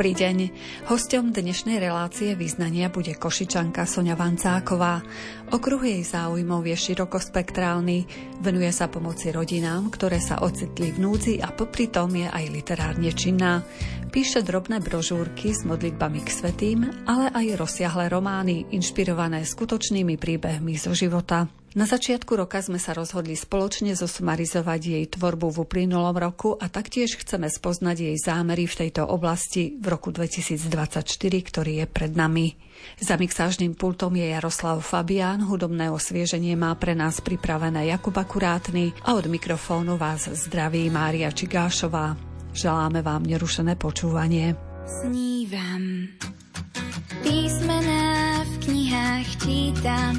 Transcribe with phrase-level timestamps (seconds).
[0.00, 0.38] Dobrý deň.
[0.88, 5.04] Hostom dnešnej relácie význania bude Košičanka Sonia Vancáková.
[5.52, 8.08] Okruh jej záujmov je širokospektrálny.
[8.40, 13.12] Venuje sa pomoci rodinám, ktoré sa ocitli v núdzi a popri tom je aj literárne
[13.12, 13.60] činná.
[14.08, 20.96] Píše drobné brožúrky s modlitbami k svetým, ale aj rozsiahle romány, inšpirované skutočnými príbehmi zo
[20.96, 21.59] života.
[21.70, 27.14] Na začiatku roka sme sa rozhodli spoločne zosumarizovať jej tvorbu v uplynulom roku a taktiež
[27.14, 30.66] chceme spoznať jej zámery v tejto oblasti v roku 2024,
[31.22, 32.58] ktorý je pred nami.
[32.98, 39.14] Za mixážnym pultom je Jaroslav Fabián, hudobné osvieženie má pre nás pripravené Jakub Akurátny a
[39.14, 42.18] od mikrofónu vás zdraví Mária Čigášová.
[42.50, 44.58] Želáme vám nerušené počúvanie.
[44.90, 46.10] Snívam,
[47.22, 50.14] písmená v knihách čítam,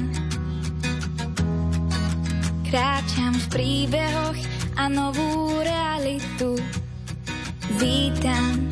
[2.72, 4.40] Kráčam v príbehoch
[4.80, 6.56] a novú realitu
[7.76, 8.64] vítam.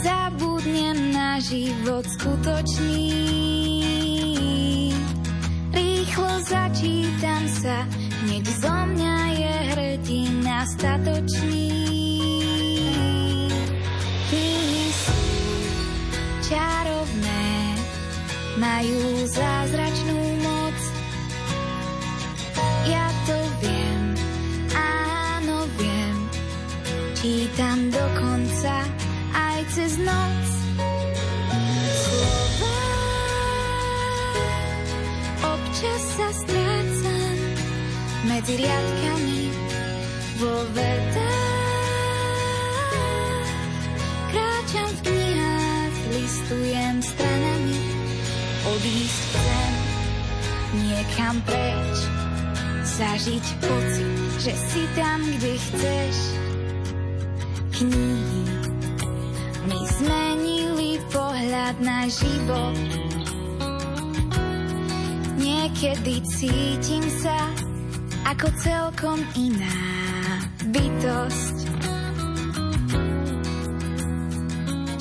[0.00, 3.12] zabudnem na život skutočný.
[5.76, 7.84] Rýchlo začítam sa,
[8.24, 11.76] hneď zo mňa je hrdina statočný.
[18.56, 20.78] Majú zázračnú moc.
[22.88, 24.02] Ja to viem,
[24.72, 26.16] áno viem,
[27.20, 28.76] čítam do konca
[29.36, 30.44] aj cez noc.
[32.00, 32.80] Slova
[35.52, 37.38] občas sa strácam
[38.24, 39.40] medzi riadkami
[40.40, 41.44] vo vetách.
[44.32, 46.85] Kráčam v knihách, listujem
[48.86, 49.72] odísť chcem
[50.78, 51.96] niekam preč.
[52.86, 54.14] Zažiť pocit,
[54.46, 56.16] že si tam, kde chceš.
[57.82, 58.42] Knihy
[59.66, 62.78] mi zmenili pohľad na život.
[65.34, 67.50] Niekedy cítim sa
[68.22, 69.82] ako celkom iná
[70.62, 71.56] bytosť.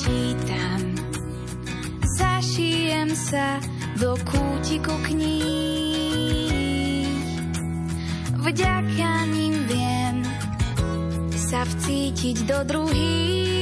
[0.02, 0.82] Čítam
[2.18, 5.48] zašijem sa do kútiku kníh.
[8.36, 10.16] Vďaka ním viem
[11.34, 13.55] sa vcítiť do druhých.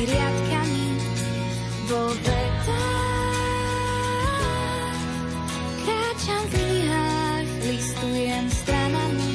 [0.00, 0.86] Medzi riadkami
[1.92, 3.36] vo vetách.
[5.84, 9.32] Kráčam v knihách, listujem stranami,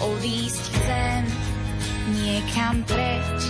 [0.00, 1.22] odísť chcem
[2.24, 3.40] niekam preč.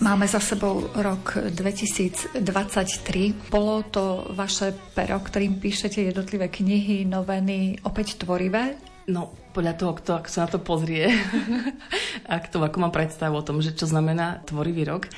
[0.00, 2.40] Máme za sebou rok 2023.
[3.52, 8.80] Bolo to vaše pero, ktorým píšete jednotlivé knihy, noveny, opäť tvorivé?
[9.04, 11.12] No, podľa toho, kto ako sa na to pozrie
[12.30, 15.12] a kto ako má predstavu o tom, že čo znamená tvorivý rok,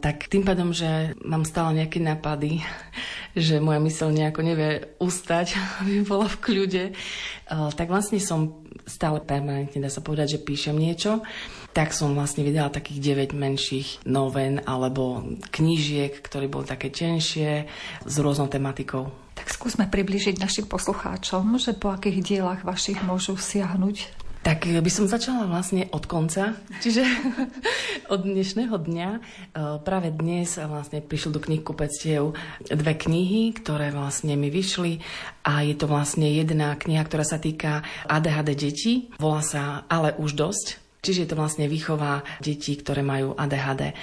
[0.00, 2.60] tak tým pádom, že mám stále nejaké nápady,
[3.36, 4.70] že moja mysl nejako nevie
[5.00, 10.44] ustať, aby bola v kľude, eh, tak vlastne som stále permanentne, dá sa povedať, že
[10.44, 11.24] píšem niečo
[11.76, 15.20] tak som vlastne vydala takých 9 menších noven alebo
[15.52, 17.68] knížiek, ktoré boli také tenšie
[18.00, 19.12] s rôznou tematikou.
[19.36, 25.10] Tak skúsme približiť našim poslucháčom, že po akých dielach vašich môžu siahnuť tak by som
[25.10, 27.02] začala vlastne od konca, čiže
[28.14, 29.10] od dnešného dňa.
[29.10, 29.20] E,
[29.82, 32.30] práve dnes vlastne prišli do knih kupectiev
[32.62, 35.02] dve knihy, ktoré vlastne mi vyšli
[35.42, 39.10] a je to vlastne jedna kniha, ktorá sa týka ADHD detí.
[39.18, 43.94] Volá sa Ale už dosť Čiže je to vlastne výchova detí, ktoré majú ADHD.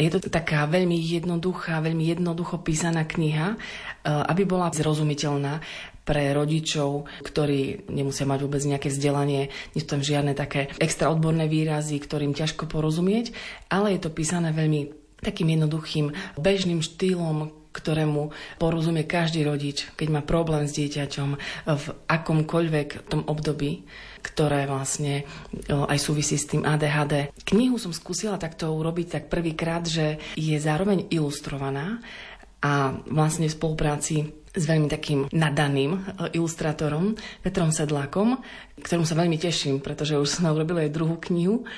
[0.00, 3.60] Je to taká veľmi jednoduchá, veľmi jednoducho písaná kniha,
[4.08, 5.60] aby bola zrozumiteľná
[6.06, 11.50] pre rodičov, ktorí nemusia mať vôbec nejaké vzdelanie, nie sú tam žiadne také extra odborné
[11.50, 13.34] výrazy, ktorým ťažko porozumieť,
[13.66, 20.20] ale je to písané veľmi takým jednoduchým, bežným štýlom, ktorému porozumie každý rodič, keď má
[20.24, 21.30] problém s dieťaťom
[21.66, 23.84] v akomkoľvek tom období
[24.26, 25.22] ktoré vlastne
[25.70, 27.30] aj súvisí s tým ADHD.
[27.46, 32.02] Knihu som skúsila takto urobiť tak prvýkrát, že je zároveň ilustrovaná
[32.58, 36.00] a vlastne v spolupráci s veľmi takým nadaným
[36.32, 37.12] ilustrátorom
[37.44, 38.40] Petrom Sedlákom,
[38.80, 41.68] ktorom sa veľmi teším, pretože už sme urobili aj druhú knihu.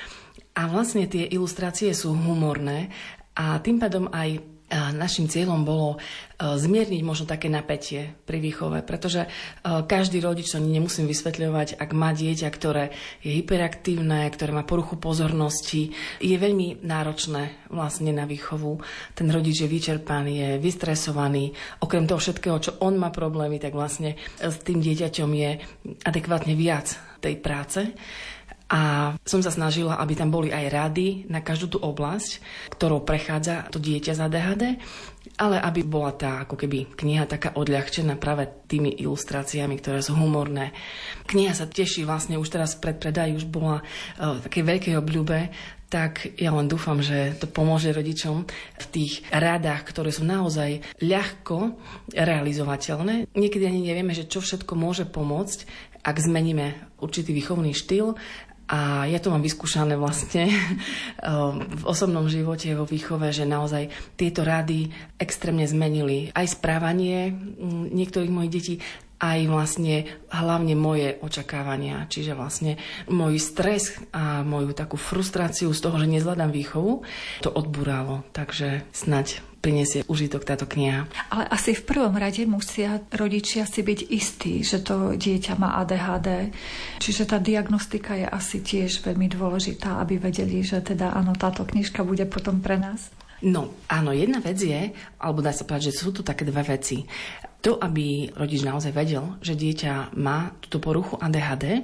[0.55, 2.91] A vlastne tie ilustrácie sú humorné
[3.39, 5.97] A tým pádom aj našim cieľom bolo
[6.39, 9.27] zmierniť možno také napätie pri výchove, pretože
[9.65, 15.91] každý rodič, to nemusím vysvetľovať, ak má dieťa, ktoré je hyperaktívne, ktoré má poruchu pozornosti,
[16.23, 18.79] je veľmi náročné vlastne na výchovu.
[19.19, 21.51] Ten rodič je vyčerpaný, je vystresovaný.
[21.83, 25.51] Okrem toho všetkého, čo on má problémy, tak vlastne s tým dieťaťom je
[26.07, 27.83] adekvátne viac tej práce.
[28.69, 32.37] A som sa snažila, aby tam boli aj rady na každú tú oblasť,
[32.77, 34.63] ktorou prechádza to dieťa z ADHD,
[35.41, 40.69] ale aby bola tá ako keby kniha taká odľahčená práve tými ilustráciami, ktoré sú humorné.
[41.25, 45.39] Kniha sa teší vlastne už teraz pred predaj, už bola uh, v takej veľkej obľúbe,
[45.89, 48.45] tak ja len dúfam, že to pomôže rodičom
[48.77, 51.73] v tých radách, ktoré sú naozaj ľahko
[52.13, 53.33] realizovateľné.
[53.33, 55.65] Niekedy ani nevieme, že čo všetko môže pomôcť,
[56.05, 58.15] ak zmeníme určitý výchovný štýl
[58.69, 60.45] a ja to mám vyskúšané vlastne
[61.81, 68.29] v osobnom živote, vo výchove, že naozaj tieto rady extrémne zmenili aj správanie mm, niektorých
[68.29, 68.75] mojich detí,
[69.19, 72.79] aj vlastne hlavne moje očakávania, čiže vlastne
[73.11, 77.03] môj stres a moju takú frustráciu z toho, že nezvládam výchovu,
[77.43, 78.23] to odburalo.
[78.31, 81.05] Takže snať prinesie užitok táto kniha.
[81.29, 86.55] Ale asi v prvom rade musia rodičia si byť istí, že to dieťa má ADHD.
[87.03, 92.07] Čiže tá diagnostika je asi tiež veľmi dôležitá, aby vedeli, že teda áno, táto knižka
[92.07, 93.11] bude potom pre nás.
[93.39, 97.07] No, áno, jedna vec je, alebo dá sa povedať, že sú tu také dve veci.
[97.63, 101.83] To, aby rodič naozaj vedel, že dieťa má túto poruchu ADHD,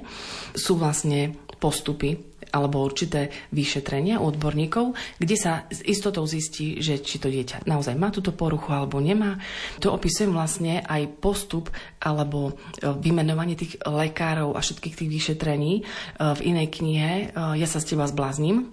[0.56, 7.18] sú vlastne postupy alebo určité vyšetrenia u odborníkov, kde sa s istotou zistí, že či
[7.18, 9.36] to dieťa naozaj má túto poruchu alebo nemá.
[9.82, 11.68] To opisujem vlastne aj postup
[11.98, 15.82] alebo e, vymenovanie tých lekárov a všetkých tých vyšetrení e,
[16.16, 17.24] v inej knihe e,
[17.58, 18.70] Ja sa s teba zblázním.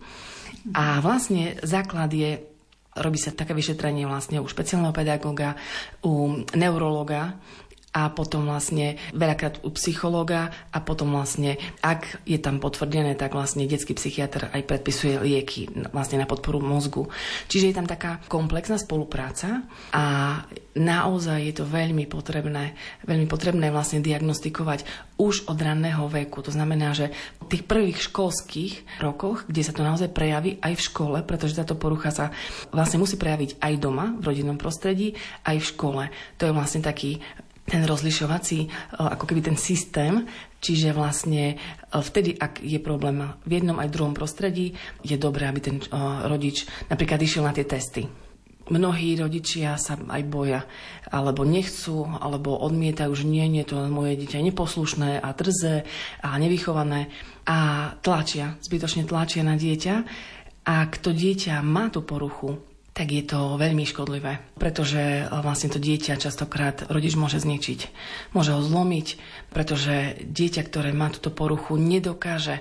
[0.71, 2.53] A vlastne základ je
[2.93, 5.57] Robí sa také vyšetrenie vlastne u špeciálneho pedagóga,
[6.05, 7.41] u neurologa,
[7.93, 13.69] a potom vlastne veľakrát u psychológa a potom vlastne, ak je tam potvrdené, tak vlastne
[13.69, 17.05] detský psychiatr aj predpisuje lieky vlastne na podporu mozgu.
[17.47, 19.61] Čiže je tam taká komplexná spolupráca
[19.93, 20.03] a
[20.73, 22.73] naozaj je to veľmi potrebné,
[23.05, 26.41] veľmi potrebné vlastne diagnostikovať už od ranného veku.
[26.41, 27.13] To znamená, že
[27.45, 31.77] v tých prvých školských rokoch, kde sa to naozaj prejaví aj v škole, pretože táto
[31.77, 32.33] porucha sa
[32.73, 35.13] vlastne musí prejaviť aj doma, v rodinnom prostredí,
[35.45, 36.03] aj v škole.
[36.41, 37.21] To je vlastne taký
[37.63, 40.27] ten rozlišovací, e, ako keby ten systém,
[40.59, 41.55] čiže vlastne e,
[41.91, 45.87] vtedy, ak je problém v jednom aj druhom prostredí, je dobré, aby ten e,
[46.27, 48.03] rodič napríklad išiel na tie testy.
[48.63, 50.63] Mnohí rodičia sa aj boja,
[51.11, 55.83] alebo nechcú, alebo odmietajú, že nie, nie, to moje dieťa je neposlušné a drzé
[56.23, 57.11] a nevychované
[57.43, 59.95] a tlačia, zbytočne tlačia na dieťa.
[60.63, 62.63] Ak to dieťa má tú poruchu,
[62.93, 67.89] tak je to veľmi škodlivé, pretože vlastne to dieťa častokrát rodič môže zničiť.
[68.37, 69.17] Môže ho zlomiť,
[69.53, 72.59] pretože dieťa, ktoré má túto poruchu, nedokáže,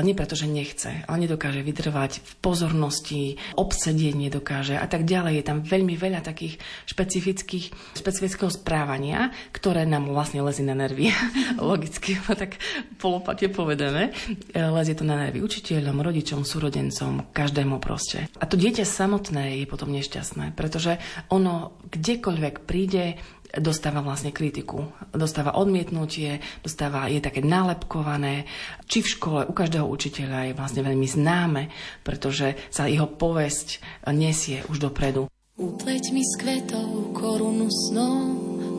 [0.00, 5.38] nie preto, že nechce, ale nedokáže vytrvať v pozornosti, obsedieť nedokáže a tak ďalej.
[5.38, 6.56] Je tam veľmi veľa takých
[6.88, 11.12] špecifických, špecifického správania, ktoré nám vlastne lezie na nervy.
[11.60, 12.56] Logicky, tak
[12.96, 14.16] polopate povedané.
[14.56, 18.32] Lezie to na nervy učiteľom, rodičom, súrodencom, každému proste.
[18.40, 20.96] A to dieťa samotné je potom nešťastné, pretože
[21.28, 23.18] ono kdekoľvek príde,
[23.58, 28.46] dostáva vlastne kritiku, dostáva odmietnutie, dostáva, je také nálepkované.
[28.86, 31.62] Či v škole u každého učiteľa je vlastne veľmi známe,
[32.06, 33.82] pretože sa jeho povesť
[34.14, 35.26] nesie už dopredu.
[35.60, 38.16] Upleť mi s kvetou korunu snou,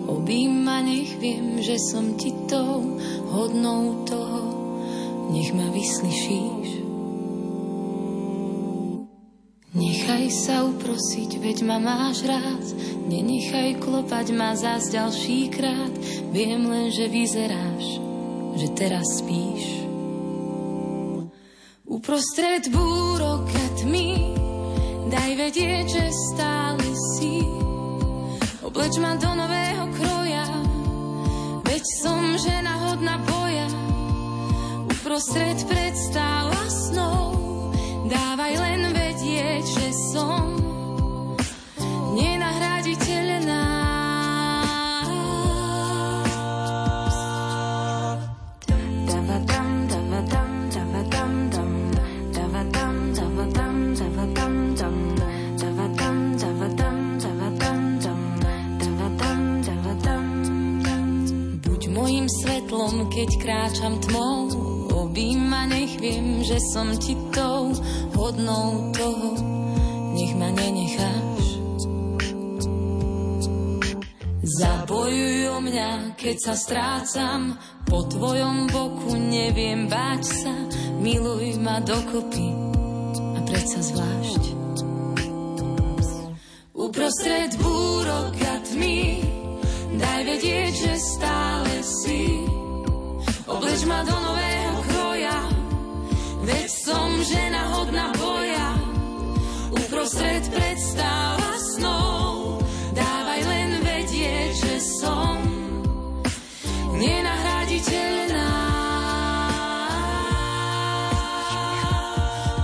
[0.09, 2.97] obím ma, nech viem, že som ti tou
[3.29, 4.41] hodnou toho,
[5.29, 6.90] nech ma vyslyšíš.
[9.71, 12.59] Nechaj sa uprosiť, veď ma máš rád,
[13.07, 15.95] nenechaj klopať ma zás ďalší krát,
[16.35, 18.03] viem len, že vyzeráš,
[18.59, 19.87] že teraz spíš.
[21.87, 24.35] Uprostred búrok a tmy,
[25.07, 27.39] daj vedieť, že stále si,
[28.67, 30.51] obleč ma do nového kroja,
[31.63, 33.71] veď som žena hodná boja,
[34.91, 37.39] uprostred predstáva snov,
[38.11, 39.00] dávaj len vedieť,
[39.62, 40.58] vedieť, že som
[42.18, 43.63] nenahraditeľná.
[61.62, 64.50] Buď mojim svetlom, keď kráčam tmou,
[65.06, 67.74] obím ma, nech viem, že som ti tou
[68.21, 69.33] hodnou toho,
[70.13, 71.41] nech ma nenecháš.
[74.61, 77.57] Zabojuj o mňa, keď sa strácam,
[77.89, 80.53] po tvojom boku neviem báť sa,
[81.01, 82.49] miluj ma dokopy
[83.09, 84.43] a predsa zvlášť.
[86.77, 89.01] Uprostred búrok a tmy,
[89.97, 92.45] daj vedieť, že stále si.
[93.49, 94.70] Obleč ma do nového
[97.23, 98.67] žena hodná boja.
[99.71, 102.65] Uprostred predstav a snov,
[102.97, 105.37] dávaj len vedieť, že som
[106.97, 108.53] nenahraditeľná.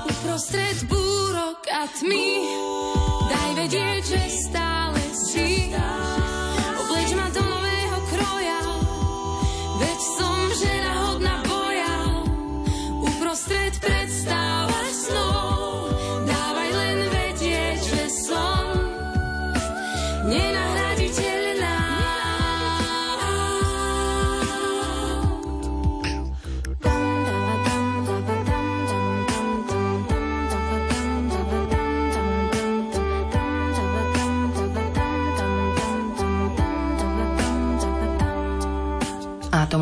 [0.09, 2.29] Uprostred búrok a tmy,
[3.29, 4.76] daj vedieť, že stále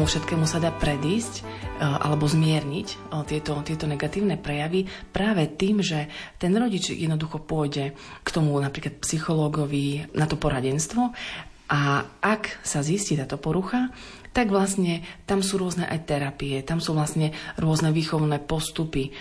[0.05, 1.43] tomu všetkému sa dá predísť e,
[1.81, 2.95] alebo zmierniť e,
[3.25, 6.05] tieto, tieto negatívne prejavy práve tým, že
[6.37, 11.09] ten rodič jednoducho pôjde k tomu napríklad psychológovi na to poradenstvo
[11.65, 13.89] a ak sa zistí táto porucha,
[14.35, 19.07] tak vlastne tam sú rôzne aj terapie, tam sú vlastne rôzne výchovné postupy.
[19.07, 19.11] E,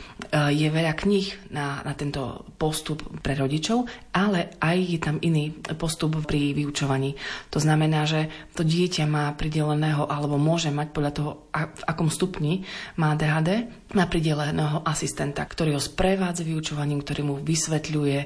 [0.51, 6.19] Je veľa kníh na, na tento postup pre rodičov, ale aj je tam iný postup
[6.27, 7.15] pri vyučovaní.
[7.55, 8.27] To znamená, že
[8.59, 12.67] to dieťa má prideleného, alebo môže mať podľa toho, v akom stupni
[12.99, 18.19] má DHD, má prideleného asistenta, ktorý ho sprevádza vyučovaním, ktorý mu vysvetľuje,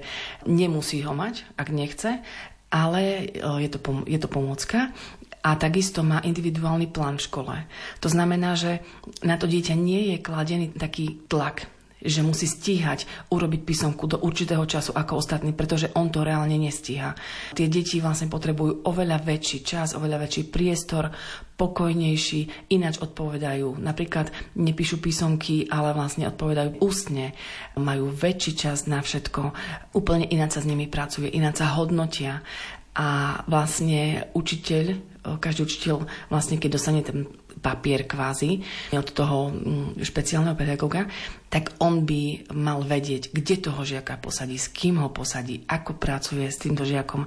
[0.49, 2.25] nemusí ho mať, ak nechce,
[2.69, 4.93] ale e, je to, pom- je to pomocka.
[5.39, 7.57] A takisto má individuálny plán v škole.
[8.03, 8.83] To znamená, že
[9.23, 14.62] na to dieťa nie je kladený taký tlak, že musí stíhať urobiť písomku do určitého
[14.64, 17.19] času ako ostatní, pretože on to reálne nestíha.
[17.55, 21.11] Tie deti vlastne potrebujú oveľa väčší čas, oveľa väčší priestor,
[21.59, 23.83] pokojnejší, ináč odpovedajú.
[23.83, 27.35] Napríklad nepíšu písomky, ale vlastne odpovedajú ústne.
[27.75, 29.52] Majú väčší čas na všetko.
[29.99, 32.47] Úplne ináč sa s nimi pracuje, ináč sa hodnotia.
[32.99, 34.99] A vlastne učiteľ,
[35.38, 38.62] každý učiteľ vlastne keď dostane ten papier kvázi
[38.95, 41.07] od toho mm, špeciálneho pedagóga,
[41.49, 46.45] tak on by mal vedieť, kde toho žiaka posadí, s kým ho posadí, ako pracuje
[46.45, 47.25] s týmto žiakom.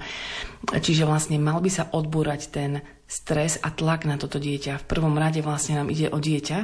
[0.69, 2.71] Čiže vlastne mal by sa odbúrať ten
[3.11, 4.79] stres a tlak na toto dieťa.
[4.79, 6.59] V prvom rade vlastne nám ide o dieťa,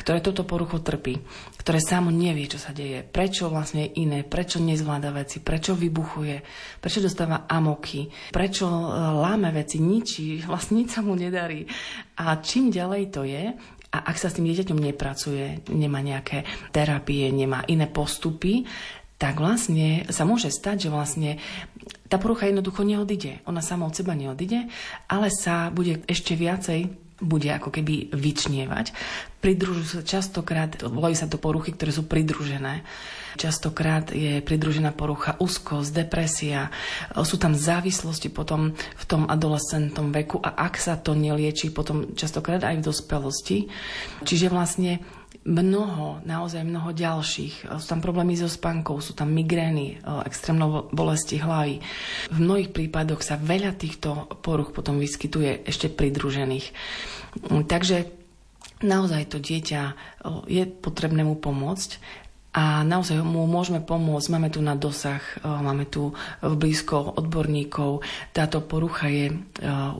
[0.00, 1.20] ktoré toto porucho trpí,
[1.60, 6.36] ktoré samo nevie, čo sa deje, prečo vlastne je iné, prečo nezvláda veci, prečo vybuchuje,
[6.80, 8.88] prečo dostáva amoky, prečo e,
[9.20, 11.68] láme veci, ničí, vlastne nič sa mu nedarí.
[12.24, 13.52] A čím ďalej to je,
[13.92, 18.64] a ak sa s tým dieťaťom nepracuje, nemá nejaké terapie, nemá iné postupy,
[19.22, 21.30] tak vlastne sa môže stať, že vlastne
[22.06, 23.40] tá porucha jednoducho neodíde.
[23.48, 24.68] Ona sama od seba neodíde,
[25.08, 28.90] ale sa bude ešte viacej bude ako keby vyčnievať.
[29.38, 32.82] Pridružujú sa častokrát, volajú sa to poruchy, ktoré sú pridružené.
[33.38, 36.68] Častokrát je pridružená porucha úzkosť, depresia,
[37.14, 42.66] sú tam závislosti potom v tom adolescentom veku a ak sa to nelieči, potom častokrát
[42.66, 43.58] aj v dospelosti.
[44.26, 47.66] Čiže vlastne mnoho, naozaj mnoho ďalších.
[47.66, 51.82] Sú tam problémy so spánkou, sú tam migrény, extrémne bolesti hlavy.
[52.30, 56.70] V mnohých prípadoch sa veľa týchto poruch potom vyskytuje ešte pridružených.
[57.66, 58.06] Takže
[58.86, 59.82] naozaj to dieťa
[60.46, 61.90] je potrebné mu pomôcť
[62.54, 64.30] a naozaj mu môžeme pomôcť.
[64.30, 68.06] Máme tu na dosah, máme tu blízko odborníkov.
[68.30, 69.34] Táto porucha je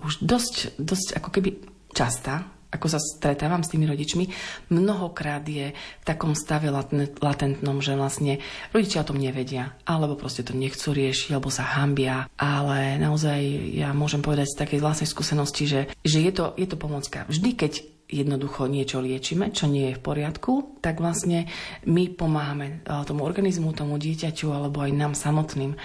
[0.07, 1.51] už dosť, dosť ako keby
[1.91, 4.25] častá, ako sa stretávam s tými rodičmi,
[4.73, 6.73] mnohokrát je v takom stave
[7.21, 8.41] latentnom, že vlastne
[8.73, 12.27] rodičia o tom nevedia, alebo proste to nechcú riešiť, alebo sa hambia.
[12.41, 13.39] Ale naozaj
[13.77, 17.29] ja môžem povedať z takej vlastnej skúsenosti, že, že je, to, je to pomocka.
[17.29, 17.73] Vždy, keď
[18.13, 21.49] jednoducho niečo liečíme, čo nie je v poriadku, tak vlastne
[21.89, 25.81] my pomáhame tomu organizmu, tomu dieťaťu alebo aj nám samotným.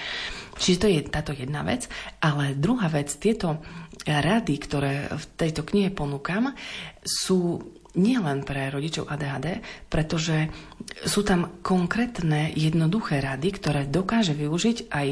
[0.58, 1.88] Čiže to je táto jedna vec.
[2.20, 3.62] Ale druhá vec, tieto
[4.07, 6.55] rady, ktoré v tejto knihe ponúkam,
[7.03, 7.59] sú
[7.97, 9.59] nielen pre rodičov ADHD,
[9.89, 10.53] pretože
[11.03, 15.07] sú tam konkrétne jednoduché rady, ktoré dokáže využiť aj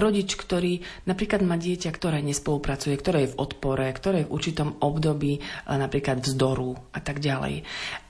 [0.00, 4.80] rodič, ktorý napríklad má dieťa, ktoré nespolupracuje, ktoré je v odpore, ktoré je v určitom
[4.80, 7.62] období napríklad vzdoru a tak ďalej.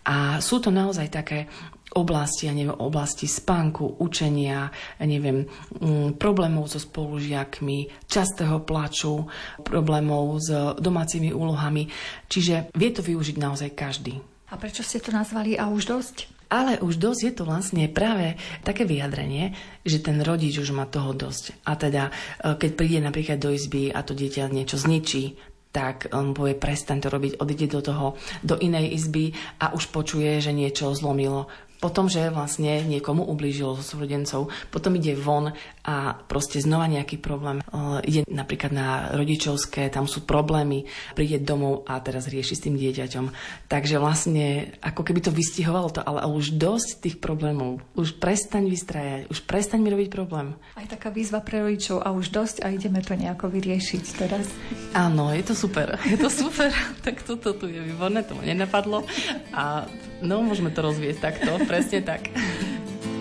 [0.04, 1.50] A sú to naozaj také
[1.94, 5.46] oblasti, ja neviem, oblasti spánku, učenia, ja neviem,
[5.82, 9.26] mm, problémov so spolužiakmi, častého plaču,
[9.66, 11.90] problémov s domácimi úlohami.
[12.30, 14.22] Čiže vie to využiť naozaj každý.
[14.50, 16.16] A prečo ste to nazvali a už dosť?
[16.50, 18.34] Ale už dosť je to vlastne práve
[18.66, 19.54] také vyjadrenie,
[19.86, 21.62] že ten rodič už má toho dosť.
[21.62, 22.10] A teda,
[22.42, 25.38] e, keď príde napríklad do izby a to dieťa niečo zničí,
[25.70, 28.06] tak on povie, prestaň to robiť, odíde do toho,
[28.42, 29.30] do inej izby
[29.62, 31.46] a už počuje, že niečo zlomilo
[31.80, 37.64] potom, že vlastne niekomu ublížilo zo súrodencov, potom ide von a proste znova nejaký problém.
[37.72, 40.84] Uh, ide napríklad na rodičovské, tam sú problémy,
[41.16, 43.32] príde domov a teraz rieši s tým dieťaťom.
[43.72, 47.80] Takže vlastne ako keby to vystihovalo to, ale už dosť tých problémov.
[47.96, 50.52] Už prestaň vystrajať, už prestaň mi robiť problém.
[50.76, 54.44] Aj taká výzva pre rodičov a už dosť a ideme to nejako vyriešiť teraz.
[54.92, 55.96] Áno, je to super.
[56.04, 56.68] Je to super.
[57.06, 59.08] tak toto tu je výborné, to ma nenapadlo.
[59.56, 59.88] A
[60.20, 62.28] no, môžeme to rozvieť takto presne tak.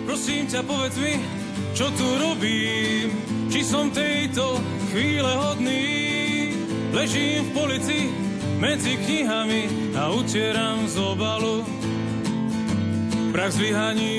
[0.04, 1.16] Prosím ťa, povedz mi,
[1.72, 3.08] čo tu robím,
[3.48, 4.58] či som tejto
[4.90, 5.86] chvíle hodný.
[6.90, 7.98] Ležím v polici
[8.58, 11.62] medzi knihami a utieram z obalu
[13.30, 14.18] prach zlyhaní.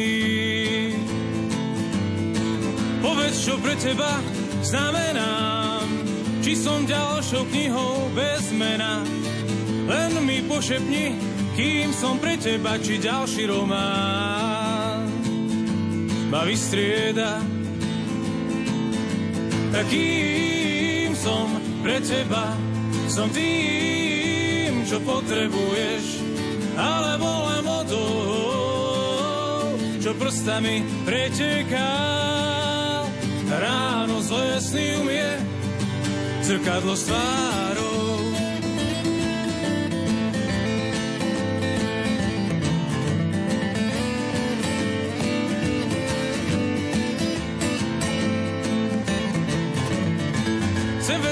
[3.04, 4.24] Povedz, čo pre teba
[4.64, 5.84] znamenám,
[6.40, 9.04] či som ďalšou knihou bez mena.
[9.92, 11.20] Len mi pošepni,
[11.56, 15.08] kým som pre teba, či ďalší román
[16.32, 17.44] ma vystrieda.
[19.72, 21.48] Takým som
[21.84, 22.56] pre teba,
[23.12, 26.04] som tým, čo potrebuješ,
[26.76, 28.96] alebo len vodou,
[30.00, 31.92] čo prstami preteká.
[33.52, 35.28] Ráno zlé sny umie,
[36.48, 38.11] zrkadlo s tvárou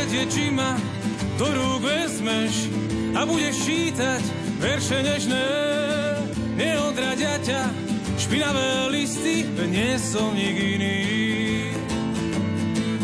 [0.10, 0.50] Vedieť, či
[1.38, 2.65] do rúk vezmeš
[3.13, 4.26] a budeš čítať
[4.58, 5.45] verše nežné.
[6.58, 7.69] Neodradia ťa
[8.17, 11.06] špinavé listy, nie som nik iný.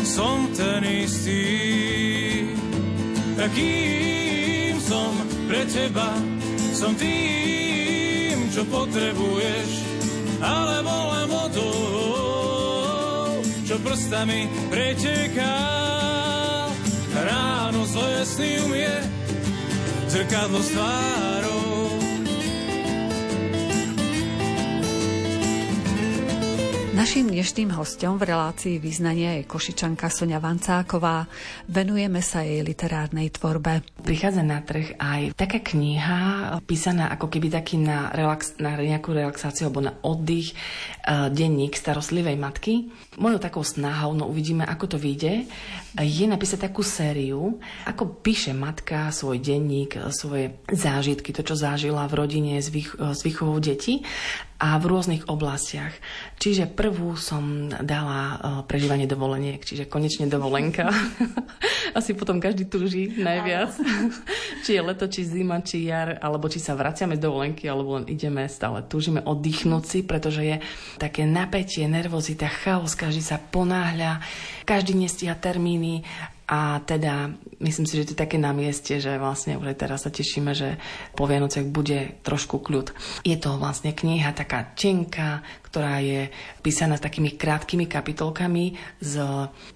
[0.02, 1.46] Som ten istý,
[3.38, 5.14] takým som
[5.46, 6.10] pre teba,
[6.74, 9.70] som tým, čo potrebuješ,
[10.42, 11.70] alebo len vodou,
[13.62, 15.95] čo prstami preteká
[17.26, 18.94] ráno zlé sny umie
[20.06, 20.70] zrkadlo s
[26.96, 31.28] Naším dnešným hostom v relácii význania je košičanka Sonia Vancáková.
[31.68, 33.84] Venujeme sa jej literárnej tvorbe.
[34.00, 39.68] Prichádza na trh aj taká kniha, písaná ako keby taký na, relax, na nejakú relaxáciu
[39.68, 42.88] alebo na oddych, uh, denník starostlivej matky.
[43.20, 45.44] Mojou takou snahou, no uvidíme, ako to vyjde,
[46.00, 52.24] je napísať takú sériu, ako píše matka svoj denník, svoje zážitky, to, čo zažila v
[52.24, 54.00] rodine s, vých, s výchovou detí
[54.56, 55.92] a v rôznych oblastiach.
[56.40, 60.88] Čiže prvú som dala uh, prežívanie dovoleniek, čiže konečne dovolenka.
[61.98, 63.76] Asi potom každý túži najviac.
[64.64, 68.08] či je leto, či zima, či jar, alebo či sa vraciame z dovolenky, alebo len
[68.08, 68.80] ideme stále.
[68.84, 70.56] Túžime oddychnúť si, pretože je
[70.96, 74.24] také napätie, nervozita, chaos, každý sa ponáhľa,
[74.64, 76.00] každý nestíha termíny
[76.46, 80.14] a teda myslím si, že to je také na mieste, že vlastne už teraz sa
[80.14, 80.78] tešíme, že
[81.18, 82.94] po Vianociach bude trošku kľud.
[83.26, 85.42] Je to vlastne kniha taká tenká,
[85.76, 86.32] ktorá je
[86.64, 89.20] písaná takými krátkými kapitolkami, s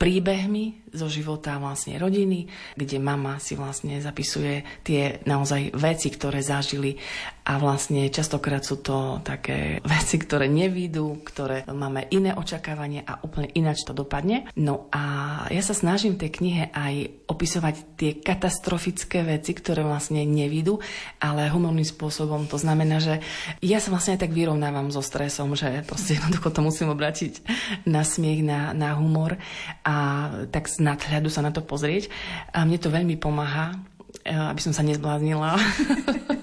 [0.01, 6.99] príbehmi zo života vlastne rodiny, kde mama si vlastne zapisuje tie naozaj veci, ktoré zažili
[7.47, 13.51] a vlastne častokrát sú to také veci, ktoré nevídu, ktoré máme iné očakávanie a úplne
[13.55, 14.51] ináč to dopadne.
[14.59, 15.03] No a
[15.51, 16.95] ja sa snažím v tej knihe aj
[17.31, 20.83] opisovať tie katastrofické veci, ktoré vlastne nevídu,
[21.23, 22.51] ale humorným spôsobom.
[22.51, 23.23] To znamená, že
[23.63, 27.43] ja sa vlastne aj tak vyrovnávam so stresom, že proste jednoducho to musím obrátiť
[27.83, 29.35] na smiech, na, na humor
[29.83, 32.07] a tak z nadhľadu sa na to pozrieť.
[32.55, 33.75] A mne to veľmi pomáha,
[34.23, 35.59] e, aby som sa nezbláznila.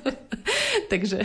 [0.92, 1.24] Takže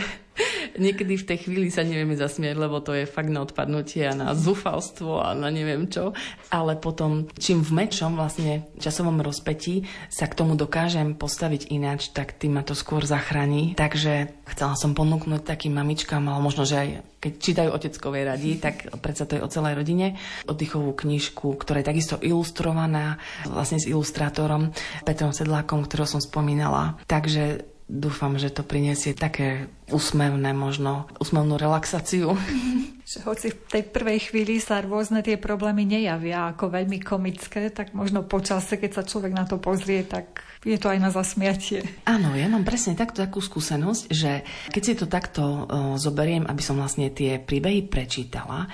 [0.77, 4.33] niekedy v tej chvíli sa nevieme zasmiať, lebo to je fakt na odpadnutie a na
[4.33, 6.13] zúfalstvo a na neviem čo.
[6.49, 12.37] Ale potom, čím v mečom vlastne časovom rozpetí sa k tomu dokážem postaviť ináč, tak
[12.37, 13.73] tým ma to skôr zachráni.
[13.77, 16.89] Takže chcela som ponúknuť takým mamičkám, ale možno, že aj
[17.23, 21.87] keď čítajú oteckovej radi, tak predsa to je o celej rodine, oddychovú knižku, ktorá je
[21.87, 23.15] takisto ilustrovaná
[23.47, 24.75] vlastne s ilustrátorom
[25.07, 26.99] Petrom Sedlákom, ktorého som spomínala.
[27.07, 32.33] Takže dúfam, že to prinesie také úsmevné možno, úsmevnú relaxáciu.
[33.21, 38.25] Hoci v tej prvej chvíli sa rôzne tie problémy nejavia ako veľmi komické, tak možno
[38.25, 41.85] počase, keď sa človek na to pozrie, tak je to aj na zasmiatie.
[42.09, 44.41] Áno, ja mám presne takto takú skúsenosť, že
[44.73, 45.65] keď si to takto uh,
[46.01, 48.71] zoberiem, aby som vlastne tie príbehy prečítala,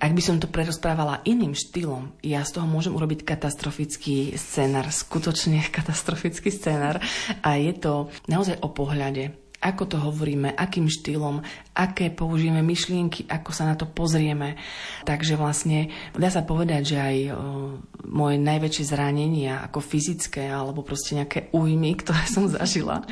[0.00, 5.62] ak by som to prerozprávala iným štýlom, ja z toho môžem urobiť katastrofický scénar, skutočne
[5.76, 6.98] katastrofický scénar
[7.44, 11.42] a je to naozaj o pohľade ako to hovoríme, akým štýlom,
[11.74, 14.54] aké použijeme myšlienky, ako sa na to pozrieme.
[15.02, 17.32] Takže vlastne dá sa povedať, že aj o,
[18.06, 23.02] moje najväčšie zranenia, ako fyzické, alebo proste nejaké újmy, ktoré som zažila,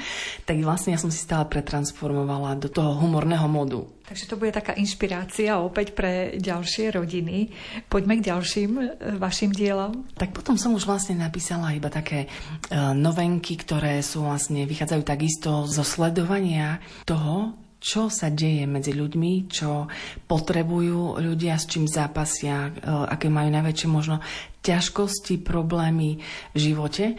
[0.47, 3.85] tak vlastne ja som si stále pretransformovala do toho humorného modu.
[4.05, 7.49] Takže to bude taká inšpirácia opäť pre ďalšie rodiny.
[7.89, 8.85] Poďme k ďalším e,
[9.17, 10.05] vašim dielom.
[10.13, 15.65] Tak potom som už vlastne napísala iba také uh, novenky, ktoré sú vlastne, vychádzajú takisto
[15.65, 19.89] zo sledovania toho, čo sa deje medzi ľuďmi, čo
[20.29, 24.21] potrebujú ľudia, s čím zápasia, uh, aké majú najväčšie možno
[24.61, 26.21] ťažkosti, problémy
[26.53, 27.17] v živote.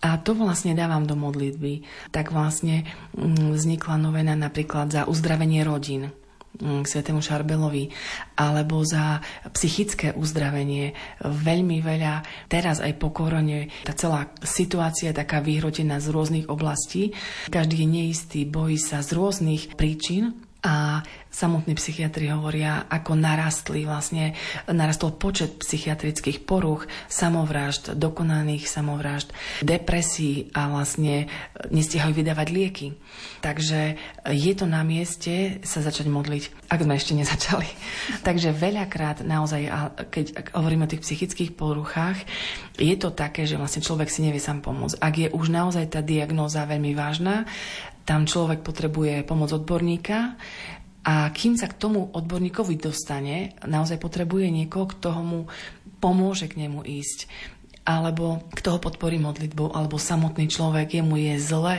[0.00, 1.84] A to vlastne dávam do modlitby.
[2.14, 2.86] Tak vlastne
[3.18, 6.14] mm, vznikla novena napríklad za uzdravenie rodín
[6.60, 7.88] svetému Šarbelovi,
[8.36, 9.20] alebo za
[9.56, 10.92] psychické uzdravenie.
[11.24, 17.16] Veľmi veľa, teraz aj po korone, tá celá situácia je taká vyhrotená z rôznych oblastí.
[17.48, 24.36] Každý je neistý, bojí sa z rôznych príčin a samotní psychiatri hovoria, ako narastli vlastne,
[24.68, 29.32] narastol počet psychiatrických poruch, samovrážd, dokonaných samovrážd,
[29.64, 31.30] depresí a vlastne
[31.70, 32.86] nestihajú vydávať lieky.
[33.40, 33.96] Takže
[34.28, 37.68] je to na mieste sa začať modliť, ak sme ešte nezačali.
[38.26, 39.62] Takže veľakrát naozaj,
[40.12, 42.20] keď hovoríme o tých psychických poruchách,
[42.76, 44.98] je to také, že vlastne človek si nevie sám pomôcť.
[45.00, 47.48] Ak je už naozaj tá diagnóza veľmi vážna,
[48.04, 50.36] tam človek potrebuje pomoc odborníka
[51.00, 55.40] a kým sa k tomu odborníkovi dostane, naozaj potrebuje niekoho, kto mu
[56.00, 57.28] pomôže k nemu ísť
[57.84, 61.76] alebo kto ho podporí modlitbou, alebo samotný človek, jemu je zle,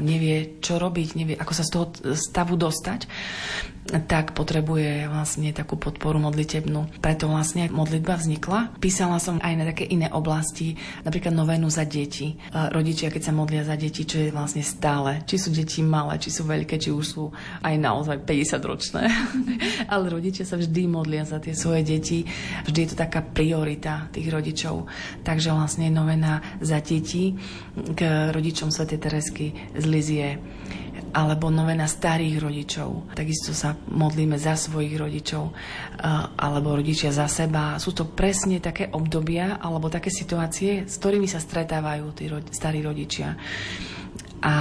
[0.00, 3.06] nevie, čo robiť, nevie, ako sa z toho stavu dostať,
[3.86, 6.98] tak potrebuje vlastne takú podporu modlitebnú.
[6.98, 8.74] Preto vlastne modlitba vznikla.
[8.82, 10.74] Písala som aj na také iné oblasti,
[11.06, 12.34] napríklad novénu za deti.
[12.50, 16.34] Rodičia, keď sa modlia za deti, čo je vlastne stále, či sú deti malé, či
[16.34, 17.30] sú veľké, či už sú
[17.62, 19.06] aj naozaj 50 ročné.
[19.92, 22.26] Ale rodičia sa vždy modlia za tie svoje deti.
[22.66, 24.90] Vždy je to taká priorita tých rodičov.
[25.26, 27.34] Takže vlastne novena za deti
[27.74, 28.94] k rodičom Sv.
[28.94, 30.28] Teresky z Lizie
[31.16, 33.16] alebo novena starých rodičov.
[33.16, 35.50] Takisto sa modlíme za svojich rodičov
[36.38, 37.80] alebo rodičia za seba.
[37.82, 43.34] Sú to presne také obdobia alebo také situácie, s ktorými sa stretávajú tí starí rodičia.
[44.46, 44.54] A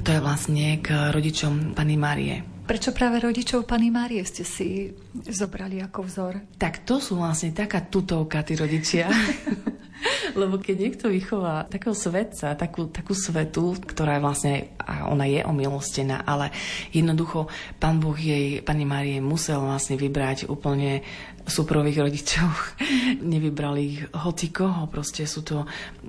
[0.00, 2.56] to je vlastne k rodičom Pany Márie.
[2.66, 4.90] Prečo práve rodičov Pany Márie ste si
[5.26, 6.34] zobrali ako vzor?
[6.58, 9.10] Tak to sú vlastne taká tutovka, tí rodičia.
[10.40, 15.40] Lebo keď niekto vychová takého svetca, takú, takú svetu, ktorá je vlastne, a ona je
[15.42, 16.52] omilostená, ale
[16.92, 17.48] jednoducho
[17.80, 21.02] pán Boh jej, pani Márie, musel vlastne vybrať úplne
[21.46, 22.48] súprových rodičov.
[23.32, 25.64] Nevybrali ich hoci koho, proste sú to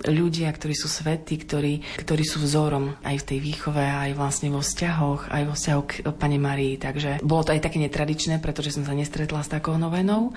[0.09, 4.65] ľudia, ktorí sú svetí, ktorí, ktorí sú vzorom aj v tej výchove, aj vlastne vo
[4.65, 6.81] vzťahoch, aj vo vzťahu k pani Marii.
[6.81, 10.33] Takže bolo to aj také netradičné, pretože som sa nestretla s takou novenou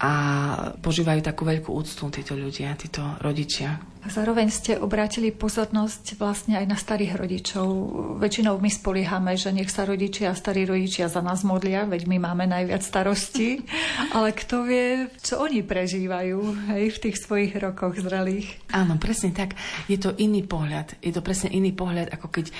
[0.00, 0.12] a
[0.80, 3.76] požívajú takú veľkú úctu títo ľudia, títo rodičia.
[4.00, 7.68] A zároveň ste obrátili pozornosť vlastne aj na starých rodičov.
[8.16, 12.16] Väčšinou my spoliehame, že nech sa rodičia a starí rodičia za nás modlia, veď my
[12.16, 13.60] máme najviac starostí,
[14.16, 16.38] ale kto vie, čo oni prežívajú
[16.72, 18.72] hej, v tých svojich rokoch zrelých.
[18.72, 19.52] Áno, presne tak.
[19.84, 20.96] Je to iný pohľad.
[21.04, 22.54] Je to presne iný pohľad, ako keď uh,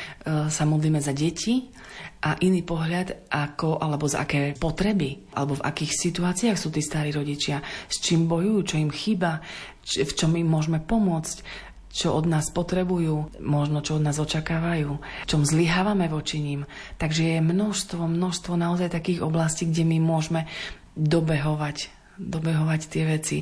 [0.52, 1.72] sa modlíme za deti
[2.20, 7.16] a iný pohľad ako, alebo z aké potreby, alebo v akých situáciách sú tí starí
[7.16, 9.40] rodičia, s čím bojujú, čo im chýba,
[9.80, 15.00] č- v čom im môžeme pomôcť, čo od nás potrebujú, možno čo od nás očakávajú,
[15.26, 16.68] čom zlyhávame voči ním.
[17.02, 20.46] Takže je množstvo, množstvo naozaj takých oblastí, kde my môžeme
[20.94, 23.36] dobehovať dobehovať tie veci.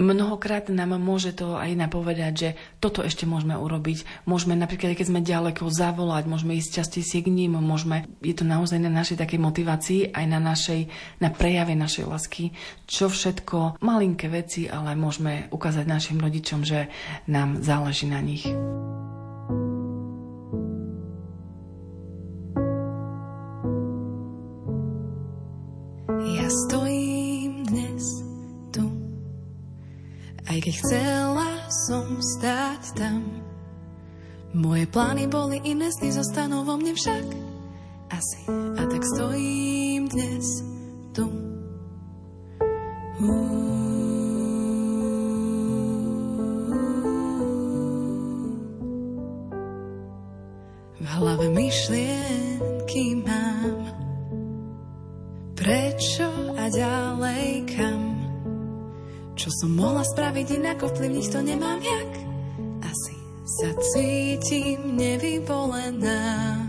[0.00, 2.48] Mnohokrát nám môže to aj napovedať, že
[2.80, 4.24] toto ešte môžeme urobiť.
[4.24, 8.80] Môžeme napríklad, keď sme ďaleko, zavolať, môžeme ísť častejšie k ním, môžeme, je to naozaj
[8.80, 10.88] na našej takej motivácii, aj na našej,
[11.20, 12.56] na prejave našej lásky,
[12.88, 16.88] čo všetko, malinké veci, ale môžeme ukázať našim rodičom, že
[17.28, 18.48] nám záleží na nich.
[26.24, 26.83] Ja stojím
[30.64, 33.20] keď chcela som stáť tam.
[34.56, 37.26] Moje plány boli iné, sny zostanú vo mne však
[38.08, 38.48] asi.
[38.48, 40.64] A tak stojím dnes
[41.12, 41.28] tu.
[50.96, 53.84] V hlave myšlienky mám
[55.52, 58.03] Prečo a ďalej kam?
[59.44, 62.12] Čo som mohla spraviť inak, ovplyvniť to nemám jak?
[62.80, 63.12] Asi
[63.44, 66.64] sa cítim nevyvolená,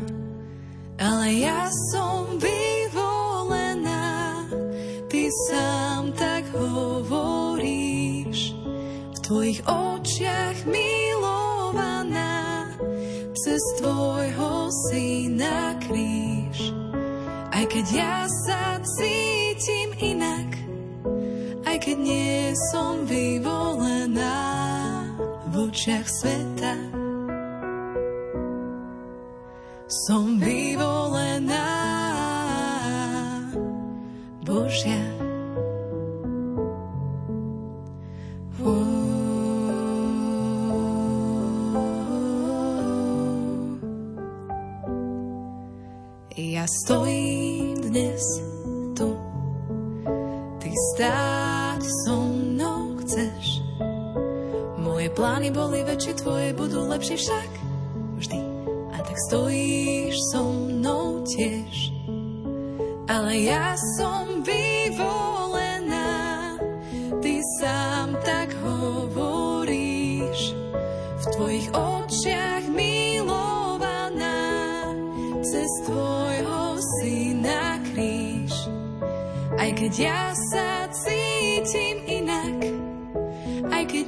[0.99, 4.43] ale ja som vyvolená.
[5.07, 8.51] Ty sám tak hovoríš,
[9.07, 12.75] v tvojich očiach milovaná,
[13.39, 16.75] cez tvojho syna kríž.
[17.55, 20.14] Aj keď ja sa cítim inak,
[21.75, 24.39] keď nie som vyvolená
[25.51, 26.73] v očiach sveta.
[30.07, 31.69] Som vyvolená
[34.47, 35.03] Božia.
[46.35, 48.23] Ja stojím dnes
[48.97, 49.13] tu,
[50.59, 51.34] ty stáť
[55.15, 57.49] plány boli väčšie, tvoje budú lepšie však
[58.19, 58.39] vždy.
[58.91, 61.95] A tak stojíš so mnou tiež.
[63.07, 66.11] Ale ja som vyvolená,
[67.23, 70.51] ty sám tak hovoríš.
[71.15, 74.41] V tvojich očiach milovaná,
[75.41, 78.53] cez tvojho syna kríž.
[79.55, 82.04] Aj keď ja sa cítim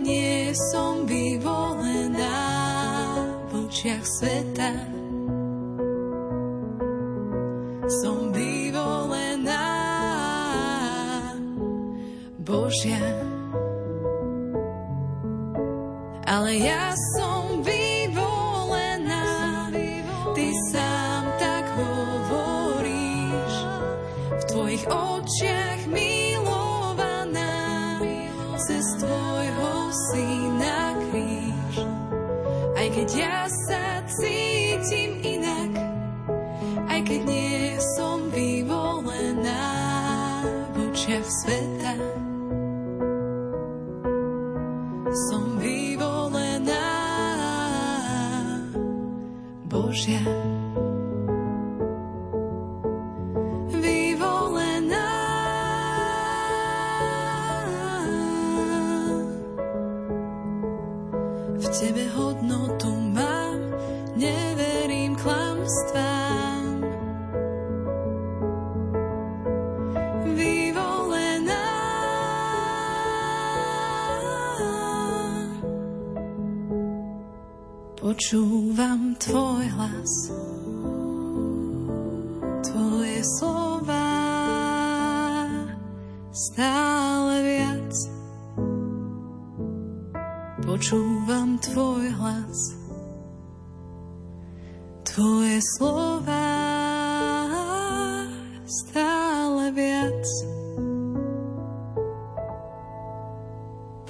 [0.07, 2.39] nie som vyvolená
[3.51, 4.96] v očiach sveta.
[77.97, 80.13] Počúvam tvoj hlas,
[82.61, 84.09] tvoje slova
[86.29, 87.93] stále viac.
[90.61, 92.57] Počúvam tvoj hlas,
[95.01, 96.53] tvoje slova
[98.69, 100.25] stále viac.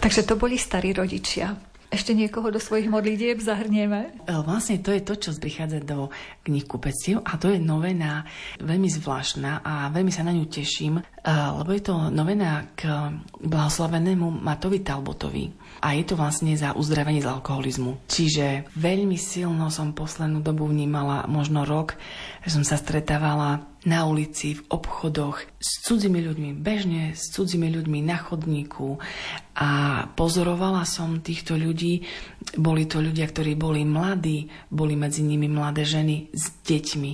[0.03, 1.76] Takže to boli starí rodičia.
[1.87, 4.11] Ešte niekoho do svojich modlitieb zahrnieme?
[4.27, 6.11] E, Vlastne to je to, čo prichádza do
[6.43, 8.27] knih kupectiev a to je novena
[8.59, 12.91] veľmi zvláštna a veľmi sa na ňu teším, e, lebo je to novena k
[13.39, 15.47] blahoslavenému Matovi Talbotovi
[15.79, 18.03] a je to vlastne za uzdravenie z alkoholizmu.
[18.11, 21.95] Čiže veľmi silno som poslednú dobu vnímala, možno rok,
[22.43, 28.03] že som sa stretávala na ulici, v obchodoch, s cudzími ľuďmi, bežne s cudzími ľuďmi
[28.03, 28.99] na chodníku
[29.55, 29.69] a
[30.11, 32.03] pozorovala som týchto ľudí.
[32.59, 37.11] Boli to ľudia, ktorí boli mladí, boli medzi nimi mladé ženy s deťmi.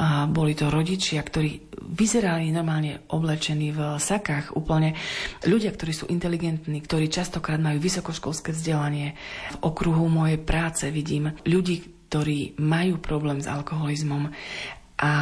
[0.00, 4.96] A boli to rodičia, ktorí vyzerali normálne oblečení v sakách úplne.
[5.44, 9.14] Ľudia, ktorí sú inteligentní, ktorí častokrát majú vysokoškolské vzdelanie.
[9.60, 14.30] V okruhu mojej práce vidím ľudí, ktorí majú problém s alkoholizmom
[14.94, 15.12] a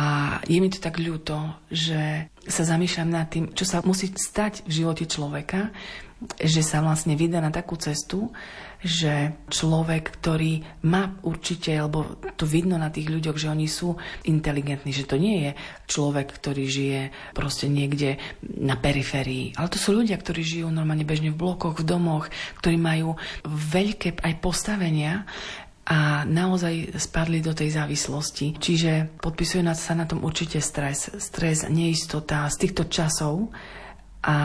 [0.45, 4.73] je mi to tak ľúto, že sa zamýšľam nad tým, čo sa musí stať v
[4.85, 5.73] živote človeka,
[6.39, 8.31] že sa vlastne vydá na takú cestu,
[8.83, 13.95] že človek, ktorý má určite, alebo to vidno na tých ľuďoch, že oni sú
[14.27, 15.51] inteligentní, že to nie je
[15.87, 21.31] človek, ktorý žije proste niekde na periférii, ale to sú ľudia, ktorí žijú normálne bežne
[21.31, 22.27] v blokoch, v domoch,
[22.59, 23.15] ktorí majú
[23.47, 25.31] veľké aj postavenia,
[25.83, 28.55] a naozaj spadli do tej závislosti.
[28.55, 31.11] Čiže podpisuje sa na tom určite stres.
[31.19, 33.51] Stres, neistota z týchto časov
[34.23, 34.37] a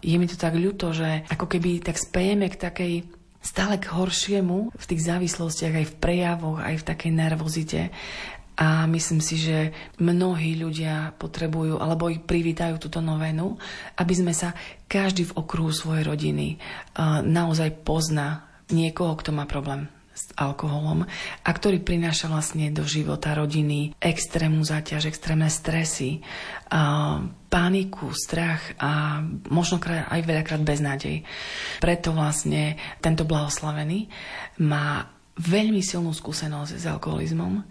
[0.00, 2.92] je mi to tak ľúto, že ako keby tak spejeme k takej
[3.44, 7.80] stále k horšiemu v tých závislostiach, aj v prejavoch, aj v takej nervozite.
[8.56, 13.60] A myslím si, že mnohí ľudia potrebujú alebo ich privítajú túto novenu,
[14.00, 14.56] aby sme sa
[14.88, 16.56] každý v okruhu svojej rodiny
[17.28, 21.08] naozaj pozná niekoho, kto má problém s alkoholom
[21.42, 26.20] a ktorý prináša vlastne do života rodiny extrémnu záťaž, extrémne stresy,
[27.48, 31.24] paniku, strach a možno aj veľakrát beznádej.
[31.80, 34.08] Preto vlastne tento blahoslavený
[34.64, 35.08] má
[35.40, 37.64] veľmi silnú skúsenosť s alkoholizmom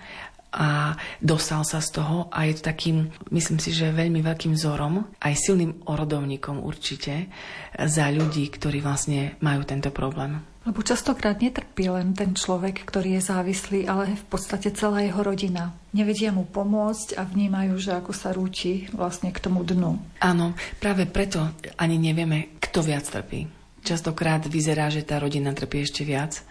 [0.52, 5.08] a dostal sa z toho a je to takým, myslím si, že veľmi veľkým vzorom,
[5.24, 7.32] aj silným orodovníkom určite
[7.80, 10.51] za ľudí, ktorí vlastne majú tento problém.
[10.62, 15.74] Lebo častokrát netrpí len ten človek, ktorý je závislý, ale v podstate celá jeho rodina.
[15.90, 19.98] Nevedia mu pomôcť a vnímajú, že ako sa rúti vlastne k tomu dnu.
[20.22, 21.42] Áno, práve preto
[21.82, 23.50] ani nevieme, kto viac trpí.
[23.82, 26.46] Častokrát vyzerá, že tá rodina trpí ešte viac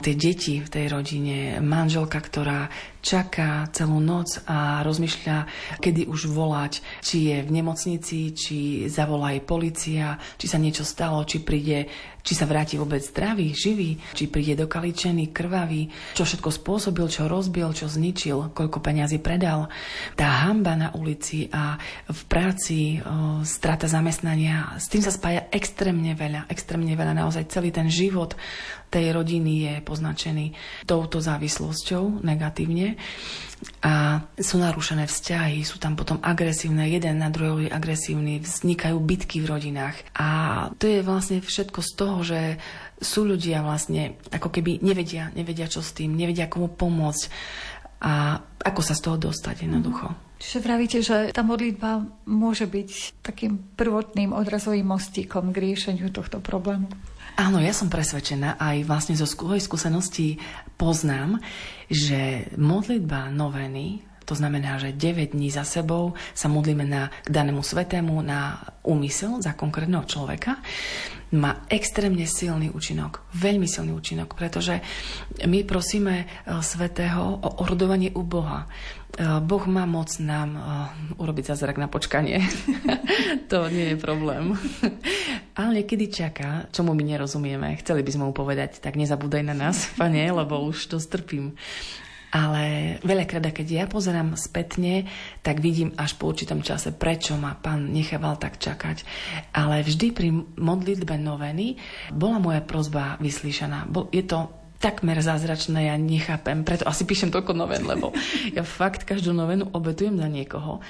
[0.00, 5.36] tie deti v tej rodine, manželka, ktorá čaká celú noc a rozmýšľa,
[5.80, 11.24] kedy už volať, či je v nemocnici, či zavolá jej policia, či sa niečo stalo,
[11.24, 11.88] či príde
[12.20, 17.72] či sa vráti vôbec zdravý, živý, či príde dokaličený, krvavý, čo všetko spôsobil, čo rozbil,
[17.72, 19.72] čo zničil, koľko peňazí predal.
[20.16, 26.12] Tá hamba na ulici a v práci, o, strata zamestnania, s tým sa spája extrémne
[26.12, 28.36] veľa, extrémne veľa, naozaj celý ten život
[28.90, 30.46] tej rodiny je poznačený
[30.84, 32.89] touto závislosťou negatívne
[33.80, 39.44] a sú narušené vzťahy, sú tam potom agresívne, jeden na druhého je agresívny, vznikajú bitky
[39.44, 39.96] v rodinách.
[40.16, 40.28] A
[40.80, 42.40] to je vlastne všetko z toho, že
[43.00, 47.24] sú ľudia vlastne ako keby nevedia, nevedia čo s tým, nevedia komu pomôcť
[48.00, 50.08] a ako sa z toho dostať jednoducho.
[50.08, 50.29] Mm.
[50.40, 56.88] Čiže vravíte, že tá modlitba môže byť takým prvotným odrazovým mostíkom k riešeniu tohto problému.
[57.36, 60.40] Áno, ja som presvedčená, aj vlastne zo svojej skúsenosti
[60.80, 61.36] poznám,
[61.92, 64.00] že modlitba noveny,
[64.30, 69.42] to znamená, že 9 dní za sebou sa modlíme na, k danému svetému, na úmysel
[69.42, 70.62] za konkrétneho človeka,
[71.34, 74.82] má extrémne silný účinok, veľmi silný účinok, pretože
[75.46, 76.24] my prosíme e,
[76.62, 78.66] svetého o orodovanie u Boha.
[78.66, 80.60] E, boh má moc nám e,
[81.22, 82.42] urobiť zázrak na počkanie.
[83.50, 84.58] to nie je problém.
[85.54, 87.78] Ale niekedy čaká, čomu my nerozumieme.
[87.78, 91.54] Chceli by sme mu povedať, tak nezabúdaj na nás, pane, lebo už to strpím.
[92.30, 95.10] Ale veľakrát, keď ja pozerám spätne,
[95.42, 99.02] tak vidím až po určitom čase, prečo ma pán nechával tak čakať.
[99.50, 101.74] Ale vždy pri modlitbe noveny
[102.14, 103.90] bola moja prozba vyslyšaná.
[104.14, 104.46] Je to
[104.80, 108.16] takmer zázračné, ja nechápem, preto asi píšem toľko noven, lebo
[108.56, 110.80] ja fakt každú novenu obetujem za niekoho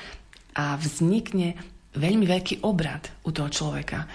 [0.55, 1.59] a vznikne
[1.97, 4.07] veľmi veľký obrad u toho človeka.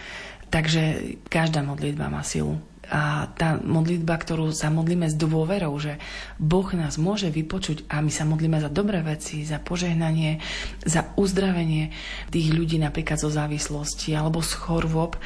[0.48, 2.56] Takže každá modlitba má silu.
[2.90, 5.98] A tá modlitba, ktorú sa modlíme s dôverou, že
[6.38, 10.42] Boh nás môže vypočuť a my sa modlíme za dobré veci, za požehnanie,
[10.86, 11.90] za uzdravenie
[12.30, 15.18] tých ľudí napríklad zo závislosti alebo z chorôb,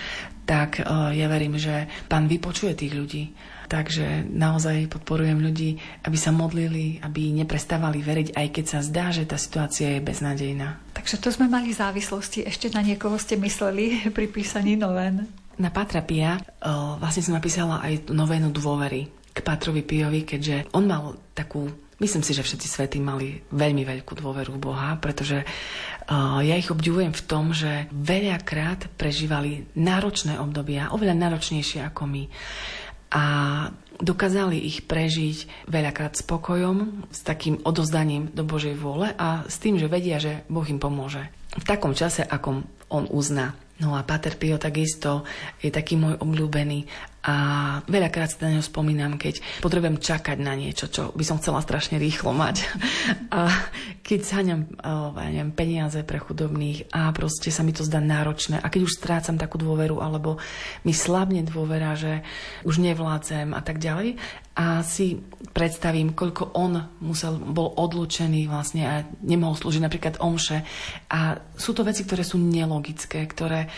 [0.48, 0.86] tak eh,
[1.20, 3.24] ja verím, že Pán vypočuje tých ľudí
[3.70, 9.30] Takže naozaj podporujem ľudí, aby sa modlili, aby neprestávali veriť, aj keď sa zdá, že
[9.30, 10.82] tá situácia je beznádejná.
[10.98, 12.50] Takže to sme mali závislosti.
[12.50, 15.30] Ešte na niekoho ste mysleli pri písaní noven?
[15.60, 16.40] Na Patra Pia
[16.98, 21.68] vlastne som napísala aj novénu dôvery k Patrovi Piovi, keďže on mal takú
[22.00, 27.12] Myslím si, že všetci svety mali veľmi veľkú dôveru Boha, pretože uh, ja ich obdivujem
[27.12, 32.24] v tom, že veľakrát prežívali náročné obdobia, oveľa náročnejšie ako my.
[33.12, 33.24] A
[34.00, 39.92] dokázali ich prežiť veľakrát spokojom, s takým odozdaním do Božej vôle a s tým, že
[39.92, 41.28] vedia, že Boh im pomôže.
[41.60, 43.60] V takom čase, akom on uzná.
[43.80, 45.24] No a Pater Pio takisto
[45.64, 46.84] je taký môj obľúbený
[47.20, 47.36] a
[47.84, 52.00] veľakrát si na neho spomínam, keď potrebujem čakať na niečo, čo by som chcela strašne
[52.00, 52.64] rýchlo mať.
[53.36, 53.52] A
[54.02, 54.62] keď zháňam
[55.30, 58.58] ja peniaze pre chudobných a proste sa mi to zdá náročné.
[58.58, 60.42] A keď už strácam takú dôveru, alebo
[60.82, 62.26] mi slabne dôvera, že
[62.66, 64.18] už nevládzem a tak ďalej,
[64.58, 65.22] a si
[65.54, 70.66] predstavím, koľko on musel, bol odlučený vlastne a nemohol slúžiť napríklad omše.
[71.14, 73.70] A sú to veci, ktoré sú nelogické, ktoré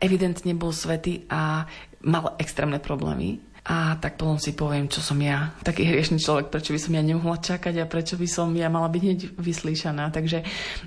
[0.00, 1.68] evidentne bol svetý a
[2.04, 3.40] mal extrémne problémy.
[3.60, 7.04] A tak potom si poviem, čo som ja, taký hriešný človek, prečo by som ja
[7.04, 10.08] nemohla čakať a prečo by som ja mala byť hneď vyslíšaná.
[10.08, 10.42] Takže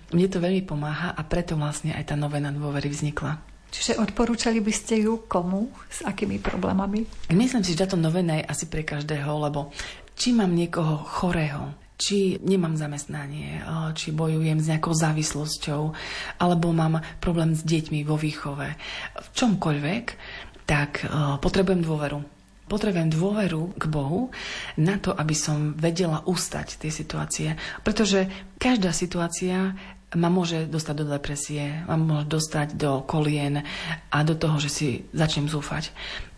[0.09, 3.37] mne to veľmi pomáha a preto vlastne aj tá novena dôvery vznikla.
[3.69, 5.69] Čiže odporúčali by ste ju komu?
[5.85, 7.05] S akými problémami?
[7.29, 9.69] Myslím si, že táto novena je asi pre každého, lebo
[10.17, 13.65] či mám niekoho chorého, či nemám zamestnanie,
[13.97, 15.81] či bojujem s nejakou závislosťou,
[16.41, 18.65] alebo mám problém s deťmi vo výchove,
[19.17, 20.05] v čomkoľvek,
[20.63, 21.03] tak
[21.43, 22.23] potrebujem dôveru.
[22.63, 24.31] Potrebujem dôveru k Bohu
[24.79, 27.59] na to, aby som vedela ustať tie situácie.
[27.83, 29.75] Pretože každá situácia
[30.15, 33.65] ma môže dostať do depresie, ma môže dostať do kolien
[34.13, 35.91] a do toho, že si začnem zúfať.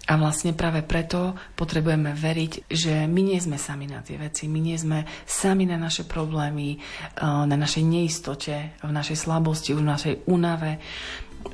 [0.06, 4.62] A vlastne práve preto potrebujeme veriť, že my nie sme sami na tie veci, my
[4.62, 6.82] nie sme sami na naše problémy, eh,
[7.26, 10.78] na našej neistote, v našej slabosti, v našej únave.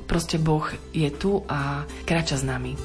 [0.06, 2.76] Proste Boh je tu a kráča s nami.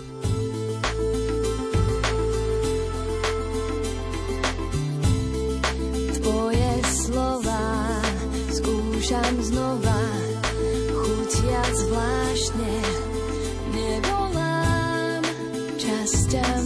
[6.18, 7.66] Tvoje slova
[8.52, 10.02] skúšam znova,
[10.96, 12.98] chutia zvláštne
[16.38, 16.57] Našim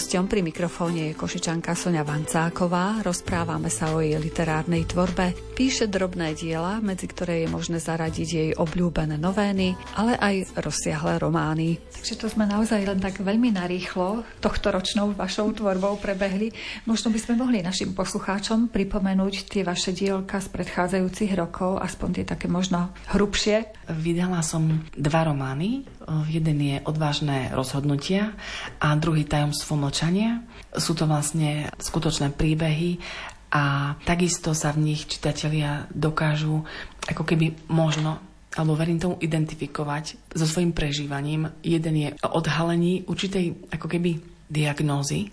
[0.00, 3.04] hostom pri mikrofóne je košičanka Sonia Vancáková.
[3.04, 5.36] Rozprávame sa o jej literárnej tvorbe.
[5.52, 11.76] Píše drobné diela, medzi ktoré je možné zaradiť jej obľúbené novény, ale aj rozsiahle romány.
[11.92, 16.48] Takže to sme naozaj len tak veľmi narýchlo tohto ročnou vašou tvorbou prebehli.
[16.88, 22.24] Možno by sme mohli našim poslucháčom pripomenúť tie vaše dielka z predchádzajúcich rokov, aspoň tie
[22.24, 23.79] také možno hrubšie.
[23.90, 25.82] Vydala som dva romány.
[26.30, 28.34] Jeden je Odvážne rozhodnutia
[28.78, 30.46] a druhý Tajomstvo mlčania.
[30.78, 33.02] Sú to vlastne skutočné príbehy
[33.50, 36.62] a takisto sa v nich čitatelia dokážu
[37.10, 41.54] ako keby možno alebo verím tomu identifikovať so svojím prežívaním.
[41.62, 44.18] Jeden je odhalení určitej ako keby
[44.50, 45.30] diagnózy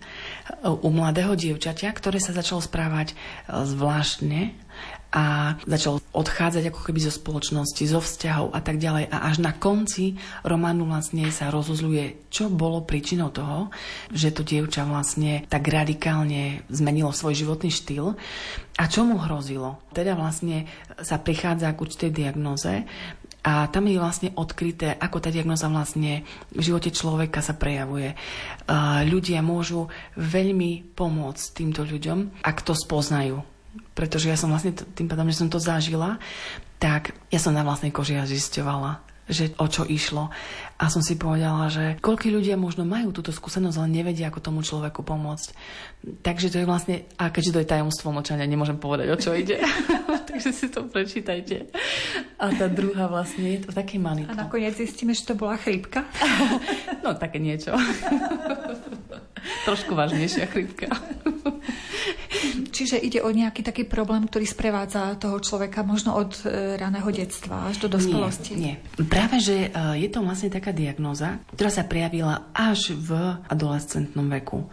[0.64, 3.14] u mladého dievčaťa, ktoré sa začalo správať
[3.48, 4.56] zvláštne
[5.08, 9.08] a začal odchádzať ako keby zo spoločnosti, zo vzťahov a tak ďalej.
[9.08, 13.72] A až na konci románu vlastne sa rozuzľuje, čo bolo príčinou toho,
[14.12, 18.20] že to dievča vlastne tak radikálne zmenilo svoj životný štýl
[18.78, 19.80] a čo mu hrozilo.
[19.96, 20.68] Teda vlastne
[21.00, 22.84] sa prichádza k určitej diagnoze
[23.48, 28.12] a tam je vlastne odkryté, ako tá diagnoza vlastne v živote človeka sa prejavuje.
[29.08, 29.88] Ľudia môžu
[30.20, 33.40] veľmi pomôcť týmto ľuďom, ak to spoznajú
[33.94, 36.22] pretože ja som vlastne tým pádom, že som to zažila,
[36.78, 40.30] tak ja som na vlastnej koži zisťovala, že o čo išlo.
[40.78, 44.62] A som si povedala, že koľko ľudia možno majú túto skúsenosť, ale nevedia, ako tomu
[44.62, 45.50] človeku pomôcť.
[46.22, 49.58] Takže to je vlastne, a keďže to je tajomstvo močania, nemôžem povedať, o čo ide.
[50.30, 51.74] Takže si to prečítajte.
[52.38, 54.30] A tá druhá vlastne je to také malinko.
[54.30, 56.06] A nakoniec zistíme, že to bola chrípka?
[57.04, 57.74] no, také niečo.
[59.68, 60.94] Trošku vážnejšia chrípka.
[62.72, 67.74] Čiže ide o nejaký taký problém, ktorý sprevádza toho človeka možno od e, raného detstva
[67.74, 68.54] až do dospelosti.
[68.54, 69.06] Nie, nie.
[69.10, 74.68] Práve, že e, je to vlastne taká diagnóza, ktorá sa prejavila až v adolescentnom veku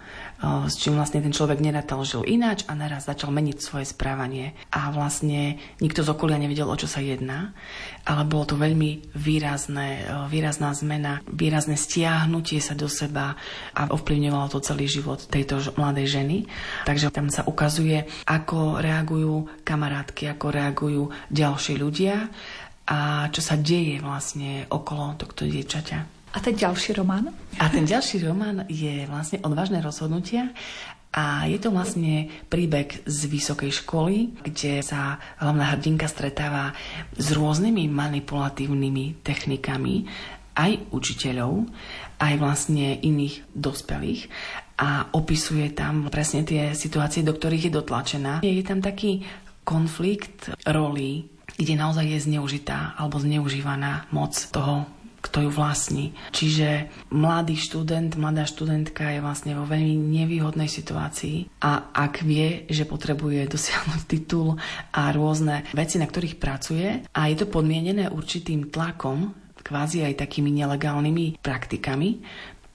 [0.45, 4.53] s čím vlastne ten človek nerátal žil ináč a naraz začal meniť svoje správanie.
[4.75, 7.57] A vlastne nikto z okolia nevedel, o čo sa jedná,
[8.05, 13.39] ale bolo to veľmi výrazné, výrazná zmena, výrazné stiahnutie sa do seba
[13.73, 16.37] a ovplyvňovalo to celý život tejto mladej ženy.
[16.85, 22.29] Takže tam sa ukazuje, ako reagujú kamarátky, ako reagujú ďalší ľudia
[22.85, 25.99] a čo sa deje vlastne okolo tohto dievčaťa.
[26.35, 27.31] A ten ďalší román?
[27.63, 30.51] A ten ďalší román je vlastne Odvážne rozhodnutia
[31.15, 36.75] a je to vlastne príbeh z vysokej školy, kde sa hlavná hrdinka stretáva
[37.15, 40.11] s rôznymi manipulatívnymi technikami
[40.59, 41.71] aj učiteľov,
[42.19, 44.27] aj vlastne iných dospelých
[44.75, 48.33] a opisuje tam presne tie situácie, do ktorých je dotlačená.
[48.43, 49.23] Je tam taký
[49.63, 54.87] konflikt rolí, kde naozaj je zneužitá alebo zneužívaná moc toho
[55.25, 56.13] kto ju vlastní.
[56.37, 62.85] Čiže mladý študent, mladá študentka je vlastne vo veľmi nevýhodnej situácii a ak vie, že
[62.85, 64.61] potrebuje dosiahnuť titul
[64.93, 69.33] a rôzne veci, na ktorých pracuje a je to podmienené určitým tlakom,
[69.65, 72.21] kvázi aj takými nelegálnymi praktikami,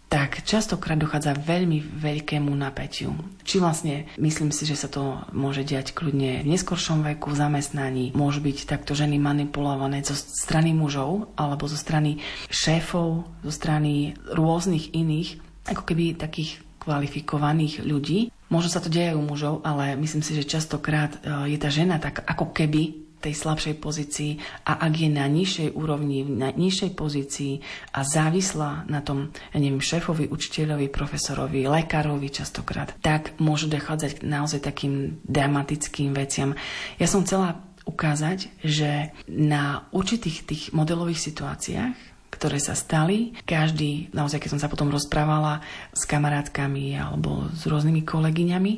[0.10, 3.14] tak častokrát dochádza veľmi veľkému napätiu.
[3.46, 8.06] Či vlastne myslím si, že sa to môže diať kľudne v neskoršom veku, v zamestnaní,
[8.18, 12.18] môžu byť takto ženy manipulované zo strany mužov alebo zo strany
[12.50, 15.38] šéfov, zo strany rôznych iných,
[15.70, 18.34] ako keby takých kvalifikovaných ľudí.
[18.50, 22.02] Možno sa to deje u mužov, ale myslím si, že častokrát e, je tá žena
[22.02, 27.60] tak ako keby tej slabšej pozícii a ak je na nižšej úrovni, na nižšej pozícii
[27.92, 34.28] a závislá na tom, ja neviem, šéfovi, učiteľovi, profesorovi, lekárovi častokrát, tak môžu dochádzať k
[34.28, 36.56] naozaj takým dramatickým veciam.
[36.96, 41.96] Ja som chcela ukázať, že na určitých tých modelových situáciách,
[42.30, 43.34] ktoré sa stali.
[43.44, 48.74] Každý, naozaj keď som sa potom rozprávala s kamarátkami alebo s rôznymi kolegyňami,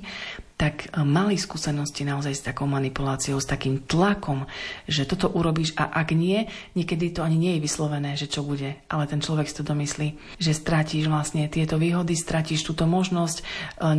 [0.62, 4.46] tak e, mali skúsenosti naozaj s takou manipuláciou, s takým tlakom,
[4.86, 6.46] že toto urobíš a ak nie,
[6.78, 10.38] niekedy to ani nie je vyslovené, že čo bude, ale ten človek si to domyslí,
[10.38, 13.44] že stratíš vlastne tieto výhody, stratíš túto možnosť, e,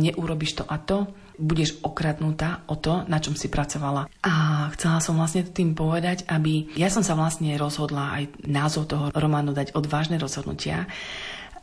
[0.07, 4.05] neurobíš to a to, budeš okradnutá o to, na čom si pracovala.
[4.21, 9.09] A chcela som vlastne tým povedať, aby ja som sa vlastne rozhodla aj názov toho
[9.17, 10.85] románu dať odvážne rozhodnutia.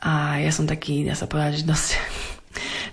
[0.02, 1.88] A ja som taký, ja sa povedať, že dosť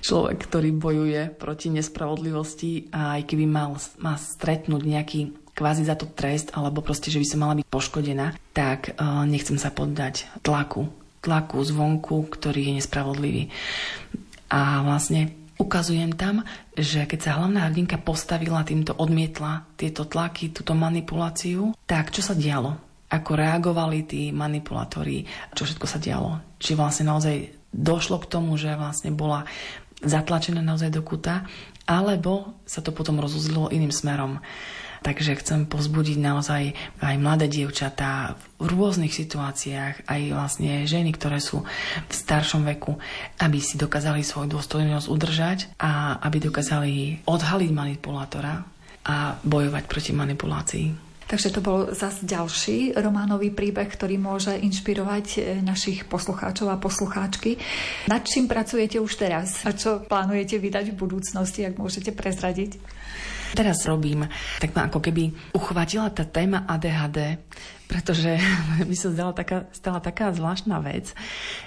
[0.01, 5.19] človek, ktorý bojuje proti nespravodlivosti a aj keby mal, mal stretnúť nejaký
[5.57, 9.57] kvázi za to trest, alebo proste, že by som mala byť poškodená, tak uh, nechcem
[9.57, 10.85] sa poddať tlaku.
[11.25, 13.49] Tlaku zvonku, ktorý je nespravodlivý.
[14.53, 16.45] A vlastne ukazujem tam,
[16.77, 22.37] že keď sa hlavná hrdinka postavila týmto, odmietla tieto tlaky, túto manipuláciu, tak čo sa
[22.37, 22.77] dialo?
[23.09, 25.25] Ako reagovali tí manipulátori,
[25.57, 26.55] čo všetko sa dialo?
[26.61, 29.43] Či vlastne naozaj došlo k tomu, že vlastne bola
[30.03, 31.47] zatlačená naozaj do kuta,
[31.87, 34.43] alebo sa to potom rozuzlilo iným smerom.
[34.97, 41.63] Takže chcem pozbudiť naozaj aj mladé dievčatá v rôznych situáciách, aj vlastne ženy, ktoré sú
[42.09, 42.97] v staršom veku,
[43.37, 46.93] aby si dokázali svoju dôstojnosť udržať a aby dokázali
[47.29, 48.65] odhaliť manipulátora
[49.07, 51.06] a bojovať proti manipulácii.
[51.27, 57.59] Takže to bol zase ďalší románový príbeh, ktorý môže inšpirovať e, našich poslucháčov a poslucháčky.
[58.07, 62.79] Nad čím pracujete už teraz a čo plánujete vydať v budúcnosti, ak môžete prezradiť?
[63.55, 64.27] Teraz robím,
[64.59, 67.39] tak ma ako keby uchvátila tá téma ADHD,
[67.87, 68.39] pretože
[68.89, 71.11] mi sa zdala taká, stala taká zvláštna vec,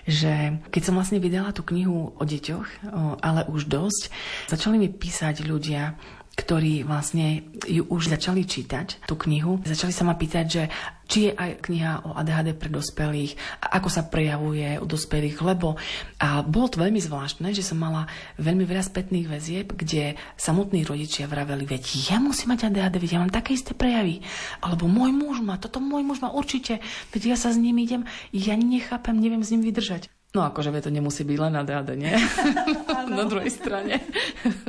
[0.04, 2.92] že keď som vlastne vydala tú knihu o deťoch,
[3.24, 4.08] ale už dosť,
[4.52, 5.96] začali mi písať ľudia,
[6.40, 9.60] ktorí vlastne ju už začali čítať, tú knihu.
[9.60, 10.62] Začali sa ma pýtať, že
[11.04, 15.76] či je aj kniha o ADHD pre dospelých a ako sa prejavuje u dospelých, lebo
[16.22, 18.08] a bolo to veľmi zvláštne, že som mala
[18.40, 23.20] veľmi veľa spätných väzieb, kde samotní rodičia vraveli, veď ja musím mať ADHD, veď ja
[23.20, 24.22] mám také isté prejavy,
[24.62, 26.78] alebo môj muž má, toto môj muž má určite,
[27.10, 30.08] veď ja sa s ním idem, ja nechápem, neviem s ním vydržať.
[30.30, 32.14] No akože to nemusí byť len ADHD, nie?
[33.18, 33.98] Na druhej strane.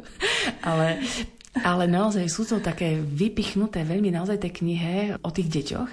[0.66, 1.06] Ale
[1.60, 5.90] ale naozaj sú to také vypichnuté veľmi naozaj tej knihe o tých deťoch.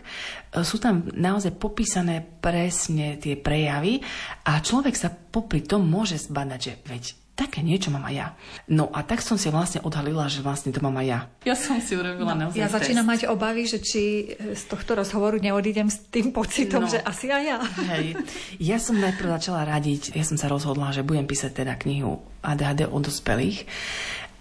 [0.62, 3.98] Sú tam naozaj popísané presne tie prejavy
[4.46, 7.04] a človek sa popri tom môže zbadať, že veď
[7.38, 8.28] také niečo mám aj ja.
[8.66, 11.20] No a tak som si vlastne odhalila, že vlastne to mám aj ja.
[11.46, 13.12] Ja som si urobila no, naozaj Ja začínam test.
[13.14, 17.42] mať obavy, že či z tohto rozhovoru neodídem s tým pocitom, no, že asi aj
[17.46, 17.58] ja.
[17.94, 18.18] Hej.
[18.58, 22.90] Ja som najprv začala radiť, ja som sa rozhodla, že budem písať teda knihu ADHD
[22.90, 23.70] o dospelých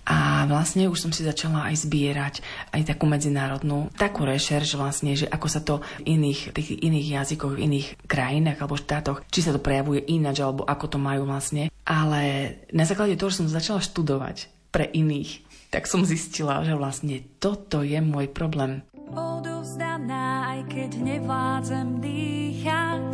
[0.07, 2.39] A vlastne už som si začala aj zbierať
[2.71, 7.59] aj takú medzinárodnú, takú rešerš vlastne, že ako sa to v iných, tých iných jazykoch,
[7.59, 11.67] v iných krajinách alebo štátoch, či sa to prejavuje ináč, alebo ako to majú vlastne.
[11.83, 15.43] Ale na základe toho, že som začala študovať pre iných,
[15.75, 18.87] tak som zistila, že vlastne toto je môj problém.
[19.11, 23.11] Odovzdaná, aj keď nevládzem dýchať,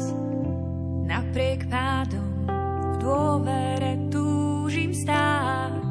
[1.09, 5.82] napriek pádom v dôvere túžim stáť.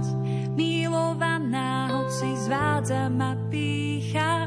[0.62, 4.46] Milovaná, hoci zvádza ma pícha,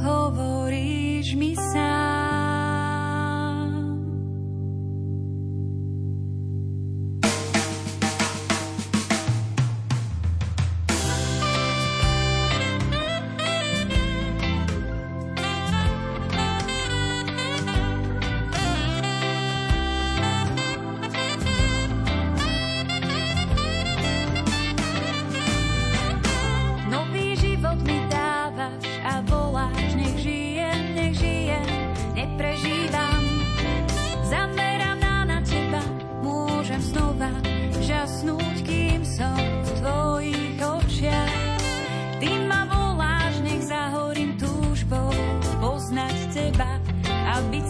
[0.00, 2.17] hovoríš mi sám.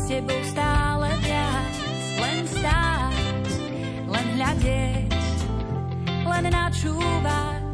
[0.09, 1.75] tebou stále viac,
[2.17, 3.49] len stáť,
[4.09, 5.13] len hľadieť,
[6.25, 7.68] len načúvať.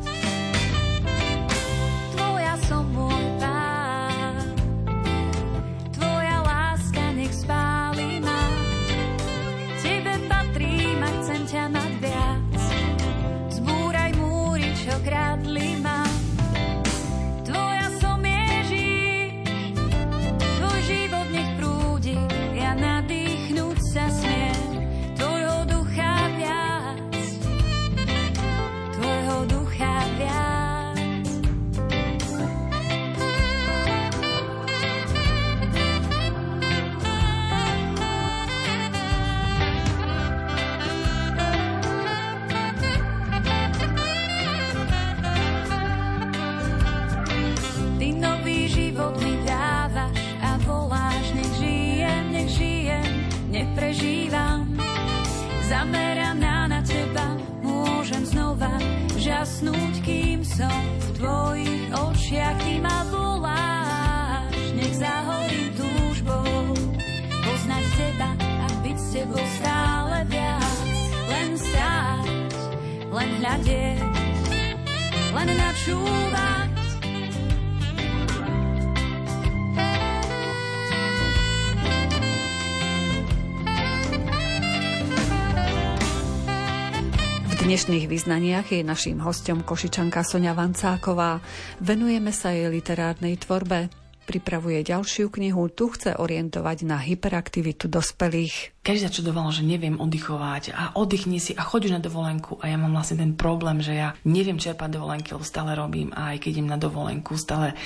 [87.85, 91.45] Dnešných vyznaniach je naším hostom Košičanka Sonia Vancáková.
[91.85, 93.93] Venujeme sa jej literárnej tvorbe.
[94.24, 98.80] Pripravuje ďalšiu knihu, tu chce orientovať na hyperaktivitu dospelých.
[98.80, 102.97] Každý začudoval, že neviem oddychovať a oddychni si a choď na dovolenku a ja mám
[102.97, 106.72] vlastne ten problém, že ja neviem čerpať dovolenky, lebo stále robím a aj keď idem
[106.72, 107.76] na dovolenku, stále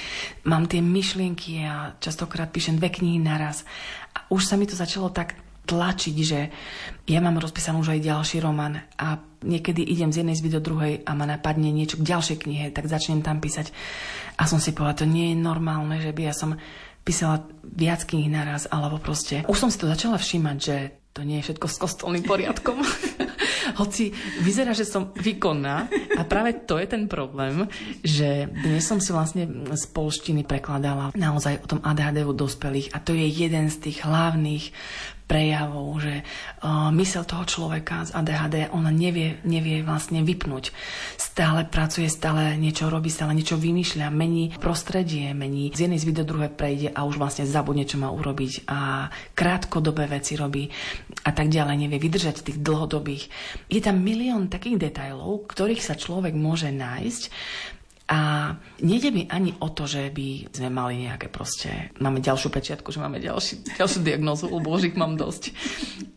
[0.47, 3.67] mám tie myšlienky a častokrát píšem dve knihy naraz.
[4.15, 5.35] A už sa mi to začalo tak
[5.67, 6.41] tlačiť, že
[7.11, 10.95] ja mám rozpísanú už aj ďalší román a niekedy idem z jednej zby do druhej
[11.07, 13.71] a ma napadne niečo k ďalšej knihe, tak začnem tam písať.
[14.39, 16.59] A som si povedala, to nie je normálne, že by ja som
[17.07, 19.47] písala viac kníh naraz, alebo proste...
[19.49, 20.77] Už som si to začala všímať, že
[21.17, 22.79] to nie je všetko s kostolným poriadkom.
[23.81, 24.15] Hoci
[24.45, 27.67] vyzerá, že som výkonná a práve to je ten problém,
[28.07, 33.03] že dnes som si vlastne z polštiny prekladala naozaj o tom ADHD u dospelých a
[33.03, 34.71] to je jeden z tých hlavných
[35.29, 40.73] prejavov, že uh, mysel toho človeka z ADHD, ona nevie, nevie vlastne vypnúť.
[41.21, 46.25] Stále pracuje, stále niečo robí, stále niečo vymýšľa, mení prostredie, mení z jednej zby do
[46.25, 50.73] druhej prejde a už vlastne zabudne, čo má urobiť a krátkodobé veci robí
[51.23, 53.29] a tak ďalej, nevie vydržať tých dlhodobých.
[53.69, 57.23] Je tam milión takých detajlov, ktorých sa človek môže nájsť,
[58.09, 62.89] a nejde mi ani o to, že by sme mali nejaké proste, máme ďalšiu pečiatku,
[62.89, 65.53] že máme ďalší, ďalšiu diagnózu, lebo ich mám dosť.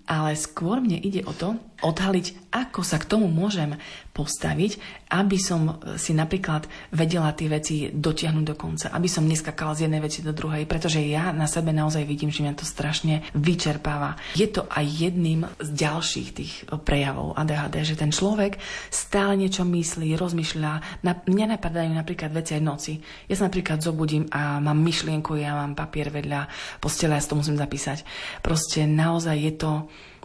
[0.08, 3.76] Ale skôr mne ide o to, odhaliť, ako sa k tomu môžem
[4.16, 4.80] postaviť,
[5.12, 10.00] aby som si napríklad vedela tie veci dotiahnuť do konca, aby som neskakala z jednej
[10.00, 14.16] veci do druhej, pretože ja na sebe naozaj vidím, že mňa to strašne vyčerpáva.
[14.40, 16.54] Je to aj jedným z ďalších tých
[16.88, 18.56] prejavov ADHD, že ten človek
[18.88, 21.04] stále niečo myslí, rozmýšľa.
[21.04, 22.94] Na, mňa napadajú napríklad veci aj noci.
[23.28, 26.48] Ja sa napríklad zobudím a mám myšlienku, ja mám papier vedľa
[26.80, 28.08] postele, ja si to musím zapísať.
[28.40, 29.72] Proste naozaj je to,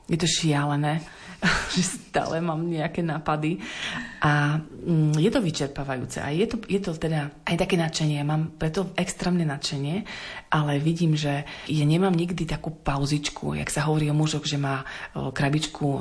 [0.06, 1.02] je to šialené
[1.74, 3.62] že stále mám nejaké nápady.
[4.22, 6.18] A mm, je to vyčerpávajúce.
[6.18, 10.02] A je to, je to teda aj také nadšenie, mám preto extrémne nadšenie,
[10.50, 14.82] ale vidím, že ja nemám nikdy takú pauzičku, jak sa hovorí o mužoch, že má
[15.14, 16.00] krabičku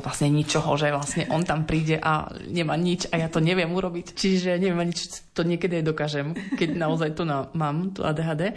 [0.00, 4.14] vlastne ničoho, že vlastne on tam príde a nemá nič a ja to neviem urobiť.
[4.14, 8.56] Čiže neviem ani, či to niekedy aj dokážem, keď naozaj to na, mám, to ADHD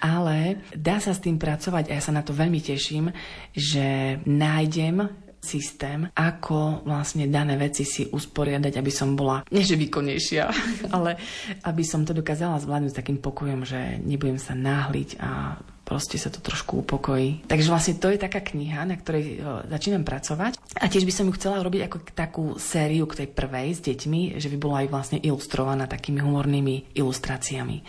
[0.00, 3.12] ale dá sa s tým pracovať a ja sa na to veľmi teším,
[3.52, 10.44] že nájdem systém, ako vlastne dané veci si usporiadať, aby som bola, nie výkonnejšia,
[10.96, 11.16] ale
[11.64, 15.56] aby som to dokázala zvládnuť s takým pokojom, že nebudem sa náhliť a
[15.90, 17.50] proste sa to trošku upokojí.
[17.50, 20.54] Takže vlastne to je taká kniha, na ktorej začínam pracovať.
[20.78, 24.38] A tiež by som ju chcela robiť ako takú sériu k tej prvej s deťmi,
[24.38, 27.82] že by bola aj vlastne ilustrovaná takými humornými ilustráciami.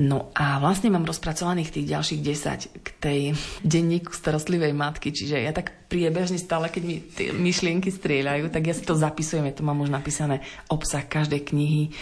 [0.00, 3.20] No a vlastne mám rozpracovaných tých ďalších 10 k tej
[3.60, 8.74] denníku starostlivej matky, čiže ja tak priebežne stále, keď mi tie myšlienky strieľajú, tak ja
[8.74, 11.94] si to zapisujem, ja to mám už napísané obsah každej knihy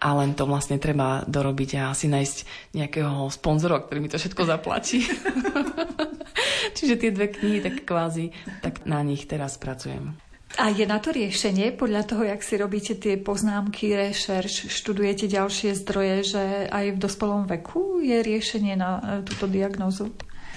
[0.00, 2.36] a len to vlastne treba dorobiť a asi nájsť
[2.72, 5.04] nejakého sponzora, ktorý mi to všetko zaplatí.
[6.76, 8.32] Čiže tie dve knihy, tak kvázi,
[8.64, 10.16] tak na nich teraz pracujem.
[10.58, 15.78] A je na to riešenie, podľa toho, jak si robíte tie poznámky, rešerš, študujete ďalšie
[15.78, 20.10] zdroje, že aj v dospelom veku je riešenie na e, túto diagnózu?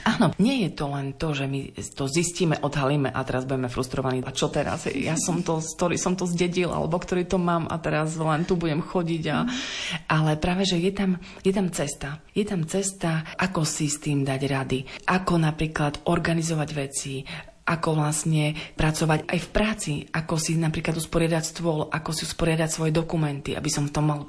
[0.03, 4.19] Áno, nie je to len to, že my to zistíme, odhalíme a teraz budeme frustrovaní.
[4.27, 4.83] A čo teraz?
[4.91, 8.59] Ja som to, ktorý som to zdedil, alebo ktorý to mám a teraz len tu
[8.59, 9.23] budem chodiť.
[9.31, 9.47] A...
[10.11, 12.19] Ale práve, že je tam, je tam cesta.
[12.35, 14.79] Je tam cesta, ako si s tým dať rady.
[15.07, 17.23] Ako napríklad organizovať veci,
[17.63, 22.91] ako vlastne pracovať aj v práci, ako si napríklad usporiadať stôl, ako si usporiadať svoje
[22.91, 24.27] dokumenty, aby som to mal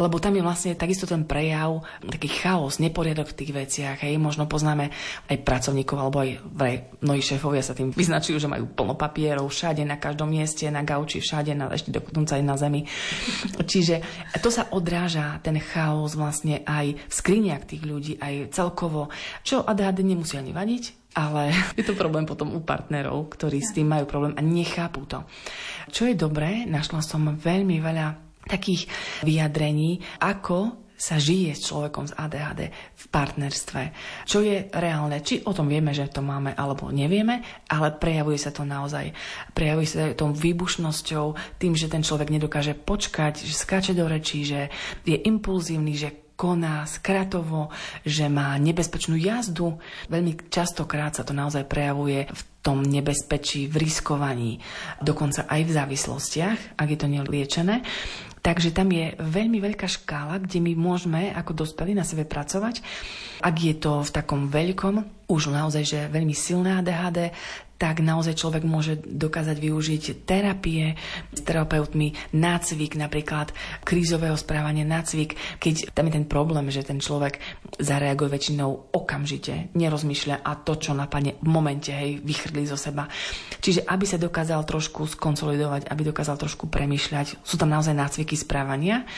[0.00, 3.98] lebo tam je vlastne takisto ten prejav, taký chaos, neporiadok v tých veciach.
[4.08, 4.16] Hej.
[4.16, 4.88] Možno poznáme
[5.28, 9.84] aj pracovníkov, alebo aj vraj mnohí šéfovia sa tým vyznačujú, že majú plno papierov všade,
[9.84, 12.88] na každom mieste, na gauči, všade, na, ešte dokonca aj na zemi.
[13.70, 14.00] Čiže
[14.40, 19.12] to sa odráža, ten chaos vlastne aj v skriniach tých ľudí, aj celkovo,
[19.44, 23.90] čo ADHD nemusí ani vadiť, ale je to problém potom u partnerov, ktorí s tým
[23.90, 25.26] majú problém a nechápu to.
[25.90, 28.88] Čo je dobré, našla som veľmi veľa takých
[29.26, 33.82] vyjadrení, ako sa žije s človekom z ADHD v partnerstve.
[34.28, 35.24] Čo je reálne?
[35.24, 37.40] Či o tom vieme, že to máme, alebo nevieme,
[37.72, 39.08] ale prejavuje sa to naozaj.
[39.56, 44.68] Prejavuje sa to výbušnosťou, tým, že ten človek nedokáže počkať, že skáče do rečí, že
[45.08, 47.68] je impulzívny, že koná skratovo,
[48.00, 49.76] že má nebezpečnú jazdu.
[50.08, 54.60] Veľmi častokrát sa to naozaj prejavuje v tom nebezpečí, v riskovaní,
[55.00, 57.84] dokonca aj v závislostiach, ak je to neliečené.
[58.40, 62.80] Takže tam je veľmi veľká škála, kde my môžeme ako dospelí na sebe pracovať.
[63.44, 67.36] Ak je to v takom veľkom, už naozaj, že veľmi silné ADHD,
[67.80, 71.00] tak naozaj človek môže dokázať využiť terapie
[71.32, 73.56] s terapeutmi, nácvik napríklad,
[73.88, 77.40] krízového správania, nácvik, keď tam je ten problém, že ten človek
[77.80, 83.08] zareaguje väčšinou okamžite, nerozmýšľa a to, čo napadne v momente, hej, vychrli zo seba.
[83.64, 89.08] Čiže aby sa dokázal trošku skonsolidovať, aby dokázal trošku premýšľať, sú tam naozaj nácviky správania.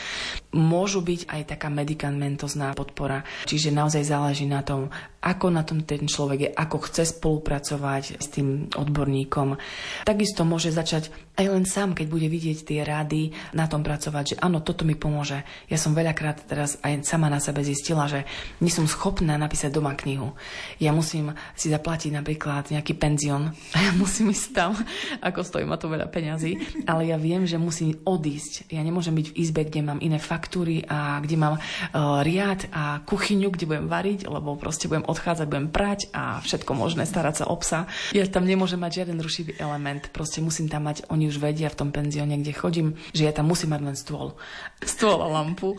[0.55, 4.87] Môžu byť aj taká medikamentozná podpora, čiže naozaj záleží na tom,
[5.23, 9.57] ako na tom ten človek je, ako chce spolupracovať s tým odborníkom.
[10.05, 14.37] Takisto môže začať aj len sám, keď bude vidieť tie rady, na tom pracovať, že
[14.41, 15.45] áno, toto mi pomôže.
[15.69, 18.29] Ja som veľakrát teraz aj sama na sebe zistila, že
[18.61, 20.37] nie som schopná napísať doma knihu.
[20.77, 23.53] Ja musím si zaplatiť napríklad nejaký penzión
[23.87, 24.73] ja musím ísť tam,
[25.21, 28.71] ako stojí ma to veľa peňazí, ale ja viem, že musím odísť.
[28.71, 33.01] Ja nemôžem byť v izbe, kde mám iné faktúry a kde mám uh, riad a
[33.03, 37.49] kuchyňu, kde budem variť, lebo proste budem odchádzať, budem prať a všetko možné, starať sa
[37.49, 37.89] o psa.
[38.13, 41.79] Ja tam nemôžem mať žiaden rušivý element, proste musím tam mať, oni už vedia v
[41.79, 44.35] tom penzióne, kde chodím, že ja tam musím mať len stôl.
[44.83, 45.79] Stôl a lampu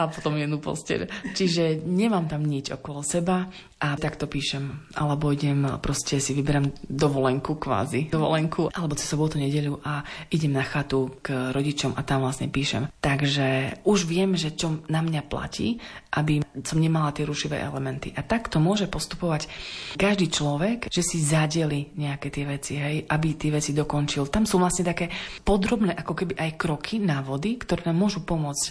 [0.00, 1.12] a potom jednu posteľ.
[1.36, 4.92] Čiže nemám tam nič okolo seba a takto píšem.
[4.96, 10.00] Alebo idem, proste si vyberám dovolenku kvázi, dovolenku, alebo cez sobotu, nedeľu a
[10.32, 12.88] idem na chatu k rodičom a tam vlastne píšem.
[13.00, 15.76] Takže už viem, že čo na mňa platí,
[16.16, 18.12] aby som nemala tie rušivé elementy.
[18.16, 19.48] A takto môže postupovať
[19.96, 24.28] každý človek, že si zadeli nejaké tie veci, hej, aby tie veci dokončil.
[24.28, 25.08] Tam sú vlastne také
[25.44, 28.64] podrobné, ako keby aj kroky, návody, ktoré nám môžu pomôcť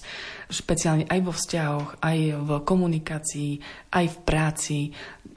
[0.50, 3.52] špeciálne aj vo vzťahoch, aj v komunikácii,
[3.92, 4.80] aj v práci,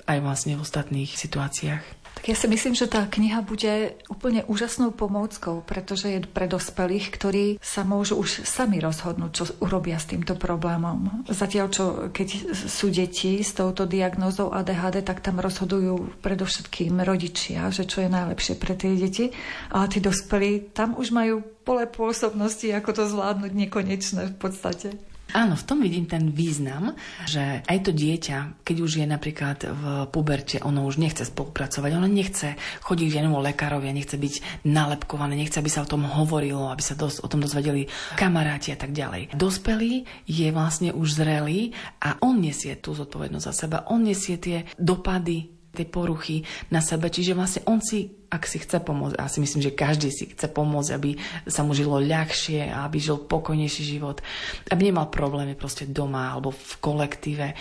[0.06, 2.02] aj vlastne v ostatných situáciách.
[2.22, 7.10] Tak ja si myslím, že tá kniha bude úplne úžasnou pomôckou, pretože je pre dospelých,
[7.10, 11.26] ktorí sa môžu už sami rozhodnúť, čo urobia s týmto problémom.
[11.26, 17.88] Zatiaľ, čo keď sú deti s touto diagnózou ADHD, tak tam rozhodujú predovšetkým rodičia, že
[17.88, 19.34] čo je najlepšie pre tie deti.
[19.74, 24.94] Ale tí dospelí tam už majú pole pôsobnosti, ako to zvládnuť nekonečné v podstate.
[25.32, 26.92] Áno, v tom vidím ten význam,
[27.24, 32.08] že aj to dieťa, keď už je napríklad v puberte, ono už nechce spolupracovať, ono
[32.08, 36.84] nechce chodiť k žiadnemu lekárovi, nechce byť nalepkované, nechce, aby sa o tom hovorilo, aby
[36.84, 39.32] sa dos- o tom dozvedeli kamaráti a tak ďalej.
[39.32, 44.68] Dospelý je vlastne už zrelý a on nesie tú zodpovednosť za seba, on nesie tie
[44.76, 47.08] dopady tej poruchy na sebe.
[47.08, 50.52] Čiže vlastne on si, ak si chce pomôcť, a si myslím, že každý si chce
[50.52, 51.16] pomôcť, aby
[51.48, 54.20] sa mu žilo ľahšie aby žil pokojnejší život,
[54.68, 57.56] aby nemal problémy proste doma alebo v kolektíve,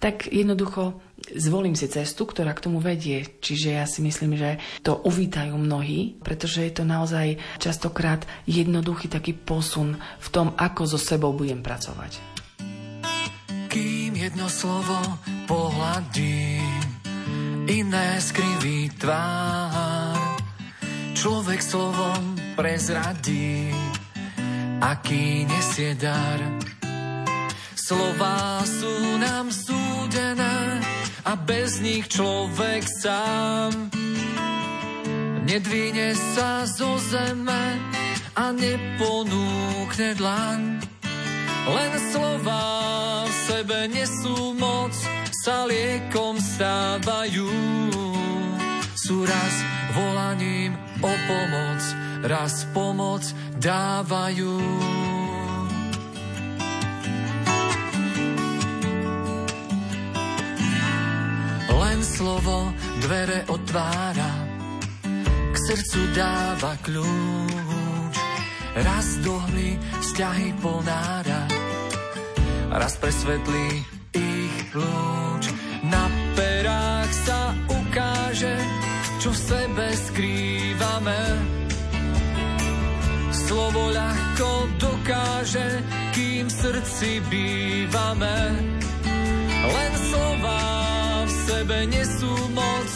[0.00, 0.96] tak jednoducho
[1.36, 3.20] zvolím si cestu, ktorá k tomu vedie.
[3.44, 9.36] Čiže ja si myslím, že to uvítajú mnohí, pretože je to naozaj častokrát jednoduchý taký
[9.36, 12.16] posun v tom, ako so sebou budem pracovať.
[13.68, 14.98] Kým jedno slovo
[15.44, 16.79] pohľadím
[17.70, 20.42] iné skriví tvár.
[21.14, 23.70] Človek slovom prezradí,
[24.82, 26.42] aký nesie dar.
[27.78, 30.82] Slová sú nám súdené
[31.22, 33.90] a bez nich človek sám
[35.50, 37.64] nedvíne sa zo zeme
[38.38, 40.78] a neponúkne dlaň.
[41.66, 42.64] Len slova
[43.26, 44.94] v sebe nesú moc,
[45.40, 47.48] sa liekom stávajú.
[48.92, 49.54] Sú raz
[49.96, 51.80] volaním o pomoc,
[52.28, 53.24] raz pomoc
[53.56, 54.60] dávajú.
[61.72, 62.68] Len slovo
[63.00, 64.32] dvere otvára,
[65.24, 68.16] k srdcu dáva kľúč.
[68.70, 69.74] Raz dohli
[70.04, 71.48] vzťahy ponára,
[72.70, 75.44] raz presvetlí ich lúč.
[75.86, 76.06] Na
[76.36, 78.56] perách sa ukáže,
[79.18, 81.22] čo v sebe skrývame.
[83.30, 85.82] Slovo ľahko dokáže,
[86.14, 88.38] kým v srdci bývame.
[89.60, 90.62] Len slova
[91.26, 92.88] v sebe nesú moc,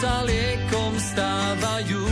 [0.00, 2.04] sa liekom stávajú.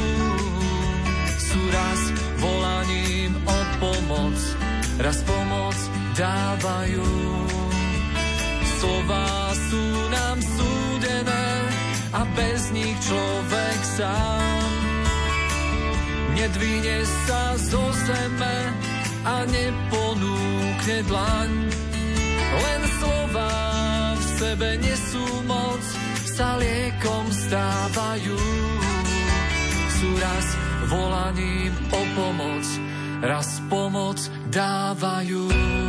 [1.41, 2.01] Sú raz
[2.43, 4.37] volaním o pomoc,
[5.01, 5.79] raz pomoc
[6.17, 7.66] dávajú.
[8.77, 11.49] Slova sú nám súdené
[12.13, 14.77] a bez nich človek sám
[16.47, 18.59] nedvíne sa zo zeme
[19.27, 21.51] a neponúkne dlaň.
[22.57, 23.53] Len slova
[24.15, 25.83] v sebe nesú moc,
[26.39, 28.39] sa liekom stávajú.
[29.97, 30.47] Sú raz
[30.87, 32.65] volaním o pomoc,
[33.27, 34.23] raz pomoc
[34.53, 35.86] dávajú.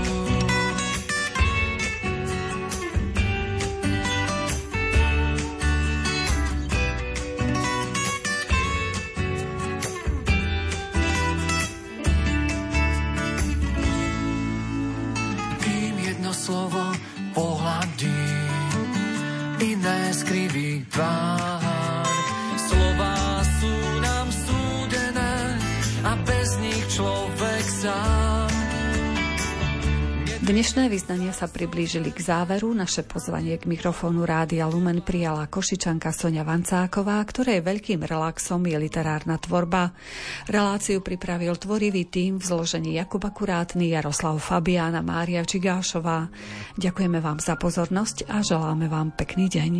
[30.77, 32.69] Dnešné vyznania sa priblížili k záveru.
[32.69, 39.41] Naše pozvanie k mikrofónu Rádia Lumen prijala košičanka Sonia Vancáková, ktorej veľkým relaxom je literárna
[39.41, 39.97] tvorba.
[40.45, 46.29] Reláciu pripravil tvorivý tým v zložení Jakub Akurátny, Jaroslav Fabiána, Mária Čigášová.
[46.77, 49.73] Ďakujeme vám za pozornosť a želáme vám pekný deň.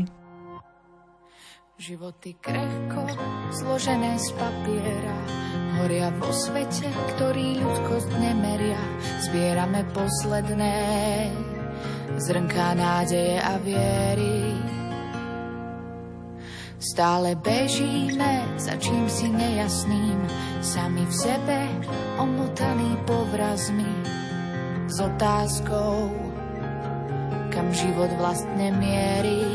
[1.77, 3.05] Životy krehko,
[3.53, 5.17] zložené z papiera,
[5.83, 8.81] horia vo svete, ktorý ľudskosť nemeria.
[9.27, 10.75] Zbierame posledné
[12.17, 14.57] zrnká nádeje a viery.
[16.77, 20.17] Stále bežíme za čím si nejasným,
[20.61, 21.59] sami v sebe
[22.21, 23.91] omotaní povrazmi.
[24.87, 26.09] S otázkou,
[27.53, 29.45] kam život vlastne mierí.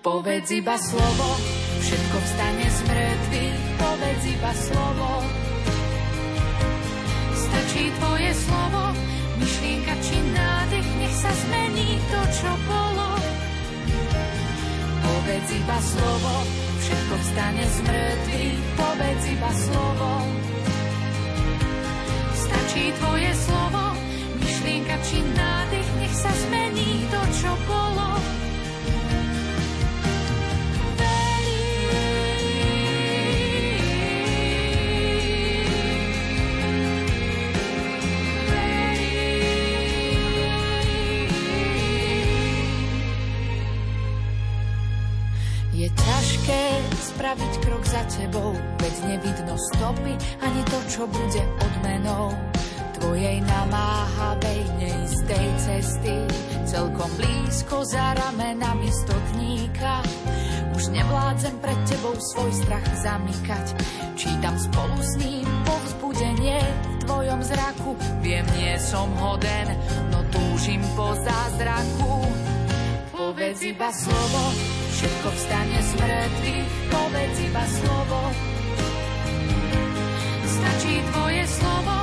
[0.00, 1.28] Povedz iba slovo,
[1.84, 5.10] všetko vstane z mŕtvych, povedz iba slovo.
[7.32, 8.82] Stačí tvoje slovo,
[9.38, 13.08] myšlienka či nádych, nech sa zmení to, čo bolo.
[14.98, 16.34] Povedz iba slovo,
[16.82, 20.10] všetko vstane z mŕtvych, povedz iba slovo.
[22.34, 23.84] Stačí tvoje slovo,
[24.42, 25.57] myšlienka či nádych,
[62.18, 63.66] svoj strach zamykať.
[64.18, 67.90] Čítam spolu s ním povzbudenie v tvojom zraku,
[68.20, 69.70] viem, nie som hoden,
[70.10, 72.26] no túžim po zázraku.
[73.14, 74.42] Povedz iba slovo,
[74.98, 78.20] všetko vstane z mŕtvych, povedz iba slovo.
[80.42, 81.96] Stačí tvoje slovo,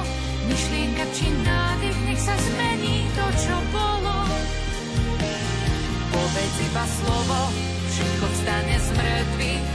[0.47, 4.16] myšlienka či nádych, nech sa zmení to, čo bolo.
[6.16, 7.39] Povedz iba slovo,
[7.91, 9.74] všetko vstane z mŕtvych,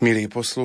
[0.00, 0.56] Milí poslucháči,